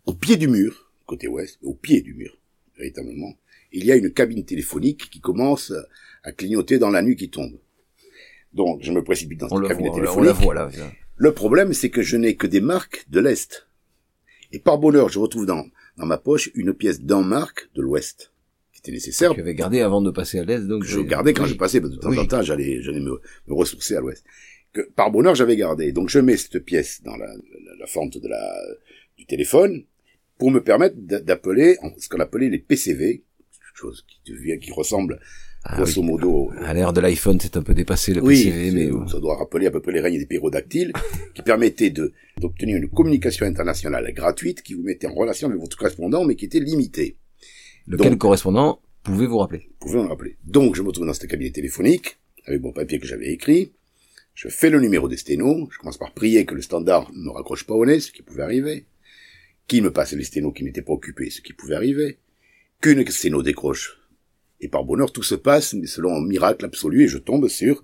au 0.05 0.15
pied 0.15 0.37
du 0.37 0.49
mur, 0.49 0.91
côté 1.07 1.29
ouest, 1.29 1.59
au 1.63 1.75
pied 1.75 2.01
du 2.01 2.15
mur, 2.15 2.37
véritablement, 2.77 3.39
il 3.73 3.85
y 3.85 3.93
a 3.93 3.97
une 3.97 4.13
cabine 4.13 4.45
téléphonique 4.45 5.09
qui 5.11 5.21
commence 5.21 5.73
à 6.25 6.33
clignoter 6.33 6.79
dans 6.79 6.91
la 6.91 7.03
nuit 7.03 7.15
qui 7.15 7.31
tombe. 7.31 7.57
Donc, 8.53 8.83
je 8.83 8.91
me 8.91 9.05
précipite 9.05 9.39
dans 9.39 9.49
cette 9.49 9.69
cabine 9.69 9.87
voit, 9.87 9.95
téléphonique. 9.95 10.19
On 10.19 10.23
la 10.23 10.33
voit, 10.33 10.55
là, 10.55 10.71
le 11.21 11.33
problème, 11.33 11.75
c'est 11.75 11.91
que 11.91 12.01
je 12.01 12.17
n'ai 12.17 12.35
que 12.35 12.47
des 12.47 12.63
marques 12.63 13.05
de 13.11 13.21
l'Est. 13.21 13.69
Et 14.53 14.59
par 14.59 14.79
bonheur, 14.79 15.11
je 15.11 15.19
retrouve 15.19 15.45
dans, 15.45 15.67
dans 15.99 16.07
ma 16.07 16.17
poche 16.17 16.51
une 16.55 16.73
pièce 16.73 17.03
d'un 17.03 17.21
marque 17.21 17.69
de 17.75 17.83
l'Ouest 17.83 18.33
était 18.81 18.93
nécessaire. 18.93 19.35
Tu 19.35 19.41
avais 19.41 19.55
gardé 19.55 19.83
avant 19.83 20.01
de 20.01 20.11
passer 20.11 20.39
à 20.39 20.45
l'est, 20.45 20.67
donc. 20.67 20.83
Je 20.85 21.01
gardais 21.01 21.35
quand 21.35 21.45
oui. 21.45 21.51
je 21.51 21.57
passais, 21.57 21.79
parce 21.79 21.93
que 21.93 21.97
de 21.97 22.01
temps 22.01 22.09
oui. 22.09 22.19
en 22.19 22.27
temps, 22.27 22.41
j'allais, 22.41 22.81
j'allais 22.81 23.01
me, 23.01 23.21
me, 23.47 23.55
ressourcer 23.55 23.97
à 23.97 24.01
l'ouest. 24.01 24.25
Que, 24.73 24.81
par 24.81 25.11
bonheur, 25.11 25.35
j'avais 25.35 25.57
gardé. 25.57 25.93
Donc, 25.93 26.09
je 26.09 26.19
mets 26.19 26.39
cette 26.39 26.65
pièce 26.65 27.03
dans 27.03 27.19
la, 27.19 27.27
la, 27.27 27.77
la 27.79 27.87
fente 27.87 28.17
de 28.17 28.27
la, 28.27 28.51
du 29.19 29.27
téléphone 29.27 29.85
pour 30.39 30.51
me 30.51 30.63
permettre 30.63 30.97
d'appeler 30.97 31.77
ce 31.99 32.09
qu'on 32.09 32.21
appelait 32.21 32.49
les 32.49 32.59
PCV, 32.59 33.25
chose 33.75 34.07
qui 34.09 34.33
devient, 34.33 34.59
qui 34.59 34.73
ressemble 34.73 35.21
ah, 35.64 35.77
grosso 35.77 36.03
modo. 36.03 36.51
À 36.64 36.73
l'ère 36.73 36.92
de 36.92 37.01
l'iPhone, 37.01 37.38
c'est 37.40 37.57
un 37.57 37.62
peu 37.62 37.75
dépassé 37.75 38.14
le 38.14 38.23
oui, 38.23 38.44
PCV, 38.44 38.70
mais 38.70 39.09
ça 39.09 39.20
doit 39.20 39.37
rappeler 39.37 39.66
à 39.66 39.70
peu 39.70 39.81
près 39.81 39.92
les 39.92 40.01
règnes 40.01 40.18
des 40.18 40.27
pyrodactyles, 40.27 40.92
qui 41.35 41.42
permettaient 41.42 41.90
de 41.90 42.12
d'obtenir 42.38 42.79
une 42.79 42.88
communication 42.88 43.44
internationale 43.44 44.11
gratuite 44.14 44.62
qui 44.62 44.75
vous 44.75 44.83
mettait 44.83 45.07
en 45.07 45.14
relation 45.14 45.49
avec 45.49 45.61
votre 45.61 45.77
correspondant, 45.77 46.25
mais 46.25 46.37
qui 46.37 46.46
était 46.46 46.61
limitée 46.61 47.16
lequel 47.87 48.11
Donc, 48.11 48.18
correspondant 48.18 48.81
pouvait 49.03 49.27
vous 49.27 49.38
rappeler? 49.38 49.68
Pouvait 49.79 50.03
me 50.03 50.09
rappeler. 50.09 50.37
Donc, 50.44 50.77
je 50.77 50.83
me 50.83 50.90
trouve 50.92 51.07
dans 51.07 51.14
ce 51.14 51.27
cabinet 51.27 51.51
téléphonique, 51.51 52.18
avec 52.46 52.62
mon 52.62 52.73
papier 52.73 52.99
que 52.99 53.07
j'avais 53.07 53.31
écrit, 53.31 53.73
je 54.35 54.49
fais 54.49 54.70
le 54.70 54.81
numéro 54.81 55.09
des 55.09 55.16
sténos, 55.16 55.68
je 55.70 55.79
commence 55.79 55.99
par 55.99 56.12
prier 56.12 56.46
que 56.46 56.55
le 56.55 56.62
standard 56.62 57.11
ne 57.12 57.25
me 57.25 57.31
raccroche 57.31 57.66
pas 57.66 57.75
au 57.75 57.85
nez, 57.85 58.01
ce 58.01 58.11
qui 58.12 58.23
pouvait 58.23 58.42
arriver, 58.42 58.87
qu'il 59.66 59.83
me 59.83 59.92
passe 59.92 60.12
les 60.12 60.25
sténos 60.25 60.55
qui 60.55 60.64
m'étaient 60.64 60.83
pas 60.83 60.92
occupés, 60.92 61.31
ce 61.31 61.42
qui 61.42 61.53
pouvait 61.53 61.75
arriver, 61.75 62.18
qu'une 62.81 63.07
sténo 63.07 63.42
décroche. 63.42 64.00
Et 64.61 64.68
par 64.68 64.85
bonheur, 64.85 65.12
tout 65.12 65.23
se 65.23 65.35
passe, 65.35 65.75
mais 65.75 65.87
selon 65.87 66.14
un 66.14 66.27
miracle 66.27 66.64
absolu, 66.64 67.05
et 67.05 67.09
je 67.09 67.18
tombe 67.18 67.49
sur 67.49 67.83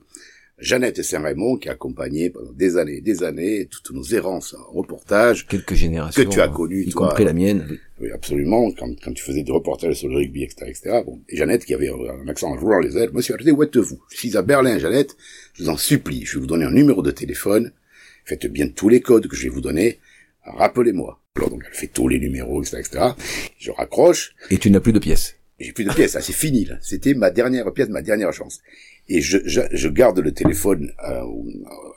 Jeannette 0.58 1.02
Saint-Raymond 1.02 1.58
qui 1.58 1.68
a 1.68 1.72
accompagné 1.72 2.30
pendant 2.30 2.52
des 2.52 2.78
années 2.78 2.96
et 2.96 3.00
des 3.02 3.22
années 3.22 3.66
toutes 3.66 3.90
nos 3.90 4.04
errances 4.04 4.54
en 4.54 4.72
reportage. 4.72 5.46
Quelques 5.46 5.74
générations. 5.74 6.24
Que 6.24 6.28
tu 6.28 6.40
as 6.40 6.48
connues, 6.48 6.84
y 6.86 6.90
toi. 6.90 7.08
compris 7.08 7.24
la 7.24 7.34
mienne. 7.34 7.78
Oui, 8.00 8.10
absolument. 8.10 8.70
Quand, 8.72 8.88
quand 9.02 9.12
tu 9.12 9.22
faisais 9.22 9.42
des 9.42 9.52
reportages 9.52 9.96
sur 9.96 10.08
le 10.08 10.16
rugby, 10.16 10.44
etc., 10.44 10.66
etc. 10.68 11.02
Bon. 11.04 11.20
Et 11.28 11.36
Jeannette 11.36 11.64
qui 11.64 11.74
avait 11.74 11.90
un 11.90 12.28
accent 12.28 12.54
à 12.54 12.56
vouloir 12.56 12.80
les 12.80 12.96
ailes. 12.96 13.10
Monsieur, 13.12 13.34
arrêtez, 13.34 13.52
où 13.52 13.62
êtes-vous? 13.62 14.00
Je 14.10 14.16
suis 14.16 14.36
à 14.36 14.42
Berlin, 14.42 14.78
Jeannette. 14.78 15.16
Je 15.54 15.64
vous 15.64 15.68
en 15.68 15.76
supplie. 15.76 16.24
Je 16.24 16.34
vais 16.34 16.40
vous 16.40 16.46
donner 16.46 16.64
un 16.64 16.72
numéro 16.72 17.02
de 17.02 17.10
téléphone. 17.10 17.72
Faites 18.24 18.46
bien 18.46 18.68
tous 18.68 18.88
les 18.88 19.00
codes 19.00 19.28
que 19.28 19.36
je 19.36 19.44
vais 19.44 19.50
vous 19.50 19.60
donner. 19.60 19.98
Rappelez-moi. 20.44 21.20
Alors, 21.36 21.50
donc, 21.50 21.64
elle 21.66 21.74
fait 21.76 21.86
tous 21.88 22.08
les 22.08 22.18
numéros, 22.18 22.62
etc., 22.62 22.78
etc. 22.78 23.04
Je 23.58 23.70
raccroche. 23.70 24.34
Et 24.50 24.56
tu 24.56 24.70
n'as 24.70 24.80
plus 24.80 24.92
de 24.92 24.98
pièces. 24.98 25.36
J'ai 25.58 25.72
plus 25.72 25.84
de 25.84 25.92
pièces. 25.92 26.16
Ah, 26.16 26.20
c'est 26.20 26.34
fini, 26.34 26.64
là. 26.64 26.76
C'était 26.80 27.14
ma 27.14 27.30
dernière 27.30 27.72
pièce, 27.72 27.88
ma 27.88 28.02
dernière 28.02 28.32
chance 28.32 28.60
et 29.08 29.20
je, 29.20 29.38
je, 29.44 29.60
je, 29.70 29.88
garde 29.88 30.18
le 30.18 30.32
téléphone 30.32 30.92
à, 30.98 31.22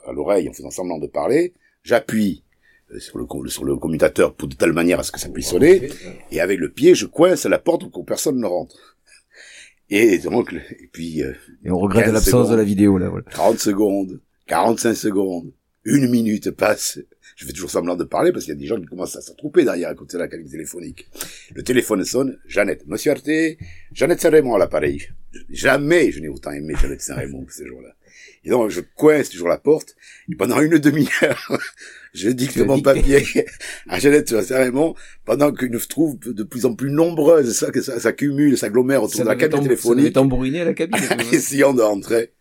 à 0.06 0.12
l'oreille 0.12 0.48
en 0.48 0.52
faisant 0.52 0.70
semblant 0.70 0.98
de 0.98 1.06
parler, 1.06 1.54
j'appuie 1.82 2.44
euh, 2.92 3.00
sur 3.00 3.18
le, 3.18 3.26
sur 3.48 3.64
le 3.64 3.76
commutateur 3.76 4.34
pour 4.34 4.48
de 4.48 4.54
telle 4.54 4.72
manière 4.72 5.00
à 5.00 5.02
ce 5.02 5.10
que 5.12 5.18
ça 5.18 5.28
puisse 5.28 5.48
sonner, 5.48 5.90
et 6.30 6.40
avec 6.40 6.58
le 6.58 6.70
pied, 6.70 6.94
je 6.94 7.06
coince 7.06 7.46
la 7.46 7.58
porte 7.58 7.90
pour 7.90 8.04
que 8.04 8.08
personne 8.08 8.38
ne 8.38 8.46
rentre. 8.46 8.96
Et 9.88 10.18
donc, 10.18 10.52
et 10.52 10.88
puis... 10.92 11.22
Euh, 11.22 11.32
et 11.64 11.70
on 11.70 11.78
regrette 11.78 12.12
l'absence 12.12 12.50
de 12.50 12.54
la 12.54 12.62
vidéo, 12.62 12.96
là. 12.96 13.08
Voilà. 13.08 13.24
30 13.30 13.58
secondes, 13.58 14.20
45 14.46 14.94
secondes, 14.94 15.52
une 15.84 16.08
minute 16.08 16.52
passe, 16.52 17.00
je 17.40 17.46
fais 17.46 17.52
toujours 17.54 17.70
semblant 17.70 17.96
de 17.96 18.04
parler 18.04 18.32
parce 18.32 18.44
qu'il 18.44 18.52
y 18.52 18.56
a 18.56 18.60
des 18.60 18.66
gens 18.66 18.78
qui 18.78 18.84
commencent 18.84 19.16
à 19.16 19.22
s'attrouper 19.22 19.64
derrière 19.64 19.88
à 19.88 19.94
côté 19.94 20.18
de 20.18 20.22
la 20.22 20.28
cabine 20.28 20.46
téléphonique. 20.46 21.08
Le 21.54 21.62
téléphone 21.62 22.04
sonne, 22.04 22.38
Jeannette. 22.46 22.86
Monsieur 22.86 23.12
Arte, 23.12 23.30
Jeannette 23.94 24.20
Saint-Raymond 24.20 24.56
à 24.56 24.58
l'appareil. 24.58 25.08
Jamais 25.48 26.12
je 26.12 26.20
n'ai 26.20 26.28
autant 26.28 26.50
aimé 26.50 26.74
Jeannette 26.78 27.00
Saint-Raymond 27.00 27.46
que 27.46 27.54
ces 27.54 27.66
jours-là. 27.66 27.94
Et 28.44 28.50
donc, 28.50 28.68
je 28.68 28.82
coince 28.94 29.30
toujours 29.30 29.48
la 29.48 29.56
porte, 29.56 29.96
et 30.30 30.36
pendant 30.36 30.60
une 30.60 30.76
demi-heure, 30.76 31.58
je 32.14 32.28
dicte 32.28 32.58
mon 32.58 32.82
papier 32.82 33.24
à 33.88 33.98
Jeannette 33.98 34.28
Saint-Raymond, 34.28 34.94
pendant 35.24 35.50
qu'une 35.50 35.78
trouve 35.78 36.18
de 36.18 36.42
plus 36.42 36.66
en 36.66 36.74
plus 36.74 36.90
nombreuse, 36.90 37.56
ça, 37.56 37.70
que 37.70 37.80
ça 37.80 37.98
s'accumule, 38.00 38.58
s'agglomère 38.58 39.02
autour 39.02 39.16
ça 39.16 39.22
de 39.22 39.28
la 39.28 39.36
cabine 39.36 39.62
téléphonique. 39.62 40.08
Ça 40.08 40.12
tambouriner 40.12 40.60
à 40.60 40.64
la 40.66 40.74
cabine. 40.74 41.00
essayant 41.32 41.72
d'entrer. 41.72 42.32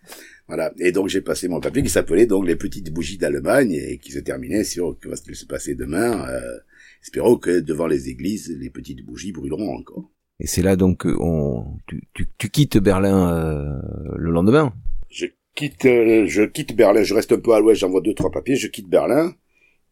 Voilà. 0.49 0.73
Et 0.79 0.91
donc 0.91 1.07
j'ai 1.07 1.21
passé 1.21 1.47
mon 1.47 1.61
papier 1.61 1.83
qui 1.83 1.89
s'appelait 1.89 2.25
donc 2.25 2.45
les 2.45 2.55
petites 2.55 2.91
bougies 2.91 3.19
d'Allemagne 3.19 3.71
et 3.71 3.99
qui 3.99 4.11
se 4.11 4.19
terminait 4.19 4.63
sur 4.63 4.97
que 4.99 5.07
va-t-il 5.07 5.35
se 5.35 5.45
passer 5.45 5.75
demain. 5.75 6.27
Euh, 6.27 6.57
espérons 7.03 7.37
que 7.37 7.59
devant 7.59 7.85
les 7.87 8.09
églises 8.09 8.53
les 8.59 8.71
petites 8.71 9.05
bougies 9.05 9.31
brûleront 9.31 9.77
encore. 9.77 10.09
Et 10.39 10.47
c'est 10.47 10.63
là 10.63 10.75
donc 10.75 11.01
que 11.01 11.15
on, 11.19 11.77
tu, 11.85 12.01
tu, 12.15 12.27
tu 12.37 12.49
quittes 12.49 12.77
Berlin 12.77 13.31
euh, 13.31 14.15
le 14.17 14.31
lendemain? 14.31 14.73
Je 15.09 15.27
quitte, 15.53 15.85
euh, 15.85 16.25
je 16.25 16.41
quitte 16.43 16.75
Berlin. 16.75 17.03
Je 17.03 17.13
reste 17.13 17.31
un 17.31 17.39
peu 17.39 17.53
à 17.53 17.59
l'ouest. 17.59 17.81
J'envoie 17.81 18.01
deux 18.01 18.15
trois 18.15 18.31
papiers. 18.31 18.55
Je 18.55 18.67
quitte 18.67 18.89
Berlin. 18.89 19.35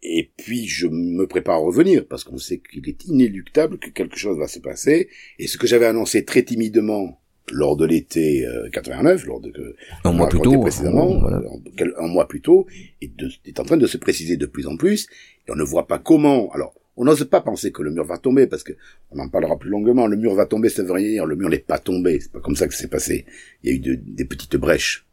Et 0.02 0.32
puis 0.38 0.66
je 0.68 0.88
me 0.88 1.28
prépare 1.28 1.56
à 1.56 1.60
revenir 1.60 2.08
parce 2.08 2.24
qu'on 2.24 2.38
sait 2.38 2.60
qu'il 2.60 2.88
est 2.90 3.06
inéluctable 3.06 3.78
que 3.78 3.90
quelque 3.90 4.18
chose 4.18 4.40
va 4.40 4.48
se 4.48 4.60
passer. 4.60 5.10
Et 5.38 5.46
ce 5.46 5.58
que 5.58 5.68
j'avais 5.68 5.86
annoncé 5.86 6.26
très 6.26 6.44
timidement 6.44 7.22
lors 7.52 7.78
de 7.78 7.86
l'été 7.86 8.46
89, 8.72 9.26
lors 9.26 9.40
de 9.40 9.50
que 9.52 9.76
un 10.04 10.12
mois 10.12 10.30
plus 10.30 10.42
tôt, 10.42 10.60
précédemment, 10.60 11.20
voilà. 11.20 11.42
un, 11.98 12.08
mois 12.08 12.28
plus 12.28 12.42
tôt, 12.42 12.68
est, 13.02 13.16
de, 13.16 13.30
est 13.46 13.60
en 13.60 13.64
train 13.64 13.78
de 13.78 13.88
se 13.88 13.98
préciser 13.98 14.38
de 14.38 14.46
plus 14.46 14.68
en 14.68 14.78
plus. 14.78 15.08
Et 15.48 15.52
on 15.52 15.56
ne 15.56 15.64
voit 15.64 15.88
pas 15.88 16.00
comment. 16.00 16.52
Alors, 16.52 16.74
on 16.98 17.06
n'ose 17.06 17.24
pas 17.26 17.42
penser 17.42 17.72
que 17.72 17.84
le 17.84 17.92
mur 17.92 18.06
va 18.06 18.18
tomber 18.18 18.48
parce 18.48 18.64
que 18.64 18.74
on 19.12 19.20
en 19.20 19.30
parlera 19.30 19.58
plus 19.58 19.70
longuement. 19.70 20.08
Le 20.08 20.18
mur 20.18 20.34
va 20.34 20.46
tomber, 20.46 20.70
ça 20.70 20.84
veut 20.84 20.92
rien 20.92 21.08
dire. 21.08 21.26
Le 21.26 21.36
mur 21.36 21.50
n'est 21.50 21.60
pas 21.60 21.80
tombé. 21.80 22.20
C'est 22.20 22.32
pas 22.32 22.40
comme 22.42 22.56
ça 22.56 22.68
que 22.68 22.74
c'est 22.74 22.90
passé. 22.90 23.26
Il 23.64 23.70
y 23.70 23.74
a 23.74 23.76
eu 23.76 23.80
de, 23.80 23.96
des 23.96 24.26
petites 24.26 24.58
brèches 24.58 25.07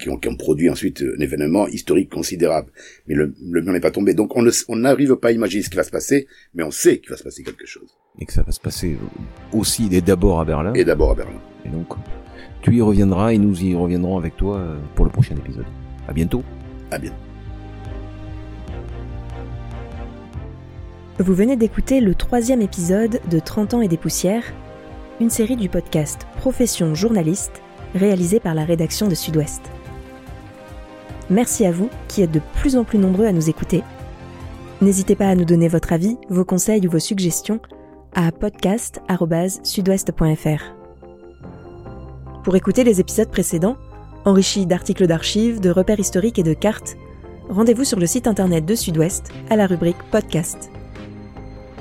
qui 0.00 0.08
ont, 0.08 0.16
qui 0.16 0.28
ont 0.28 0.36
produit 0.36 0.70
ensuite 0.70 1.04
un 1.16 1.20
événement 1.20 1.66
historique 1.68 2.10
considérable. 2.10 2.70
Mais 3.06 3.14
le, 3.14 3.34
le 3.50 3.60
mur 3.62 3.72
n'est 3.72 3.80
pas 3.80 3.90
tombé. 3.90 4.14
Donc 4.14 4.36
on 4.36 4.42
ne- 4.42 4.50
on 4.68 4.76
n'arrive 4.76 5.16
pas 5.16 5.28
à 5.28 5.32
imaginer 5.32 5.62
ce 5.62 5.70
qui 5.70 5.76
va 5.76 5.84
se 5.84 5.90
passer, 5.90 6.26
mais 6.54 6.62
on 6.62 6.70
sait 6.70 6.98
qu'il 6.98 7.10
va 7.10 7.16
se 7.16 7.24
passer 7.24 7.42
quelque 7.42 7.66
chose. 7.66 7.96
Et 8.18 8.24
que 8.26 8.32
ça 8.32 8.42
va 8.42 8.52
se 8.52 8.60
passer 8.60 8.96
aussi 9.52 9.88
et 9.92 10.00
d'abord 10.00 10.40
à 10.40 10.44
Berlin. 10.44 10.72
Et 10.74 10.84
d'abord 10.84 11.12
à 11.12 11.14
Berlin. 11.14 11.40
Et 11.64 11.68
donc, 11.68 11.88
tu 12.62 12.74
y 12.74 12.80
reviendras 12.82 13.32
et 13.32 13.38
nous 13.38 13.62
y 13.62 13.74
reviendrons 13.74 14.18
avec 14.18 14.36
toi 14.36 14.56
euh, 14.58 14.78
pour 14.94 15.04
le 15.04 15.10
prochain 15.10 15.36
épisode. 15.36 15.64
À 16.08 16.12
bientôt. 16.12 16.42
À 16.90 16.98
bientôt. 16.98 17.16
Vous 21.18 21.34
venez 21.34 21.56
d'écouter 21.56 22.00
le 22.00 22.14
troisième 22.14 22.62
épisode 22.62 23.20
de 23.30 23.38
30 23.38 23.74
ans 23.74 23.80
et 23.82 23.88
des 23.88 23.98
poussières, 23.98 24.44
une 25.20 25.28
série 25.30 25.56
du 25.56 25.68
podcast 25.68 26.26
Profession 26.38 26.94
journaliste 26.94 27.62
réalisé 27.94 28.40
par 28.40 28.54
la 28.54 28.64
rédaction 28.64 29.06
de 29.08 29.14
Sud-Ouest. 29.14 29.60
Merci 31.30 31.64
à 31.64 31.72
vous 31.72 31.88
qui 32.08 32.22
êtes 32.22 32.32
de 32.32 32.40
plus 32.54 32.76
en 32.76 32.84
plus 32.84 32.98
nombreux 32.98 33.26
à 33.26 33.32
nous 33.32 33.48
écouter. 33.48 33.82
N'hésitez 34.80 35.14
pas 35.14 35.28
à 35.28 35.34
nous 35.34 35.44
donner 35.44 35.68
votre 35.68 35.92
avis, 35.92 36.16
vos 36.28 36.44
conseils 36.44 36.86
ou 36.86 36.90
vos 36.90 36.98
suggestions 36.98 37.60
à 38.14 38.32
podcast.sudouest.fr. 38.32 40.62
Pour 42.42 42.56
écouter 42.56 42.82
les 42.82 43.00
épisodes 43.00 43.30
précédents, 43.30 43.76
enrichis 44.24 44.66
d'articles 44.66 45.06
d'archives, 45.06 45.60
de 45.60 45.70
repères 45.70 46.00
historiques 46.00 46.38
et 46.38 46.42
de 46.42 46.54
cartes, 46.54 46.96
rendez-vous 47.48 47.84
sur 47.84 48.00
le 48.00 48.06
site 48.06 48.26
internet 48.26 48.64
de 48.64 48.74
Sud-Ouest 48.74 49.30
à 49.50 49.56
la 49.56 49.66
rubrique 49.66 50.02
Podcast. 50.10 50.70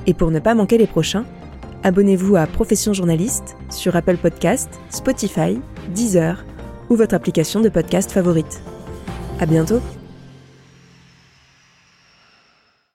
Et 0.05 0.13
pour 0.13 0.31
ne 0.31 0.39
pas 0.39 0.55
manquer 0.55 0.77
les 0.77 0.87
prochains, 0.87 1.25
abonnez-vous 1.83 2.35
à 2.35 2.45
Profession 2.45 2.93
Journaliste 2.93 3.55
sur 3.69 3.95
Apple 3.95 4.17
Podcast, 4.17 4.69
Spotify, 4.89 5.59
Deezer 5.95 6.45
ou 6.89 6.95
votre 6.95 7.15
application 7.15 7.61
de 7.61 7.69
podcast 7.69 8.11
favorite. 8.11 8.61
À 9.39 9.45
bientôt! 9.45 9.81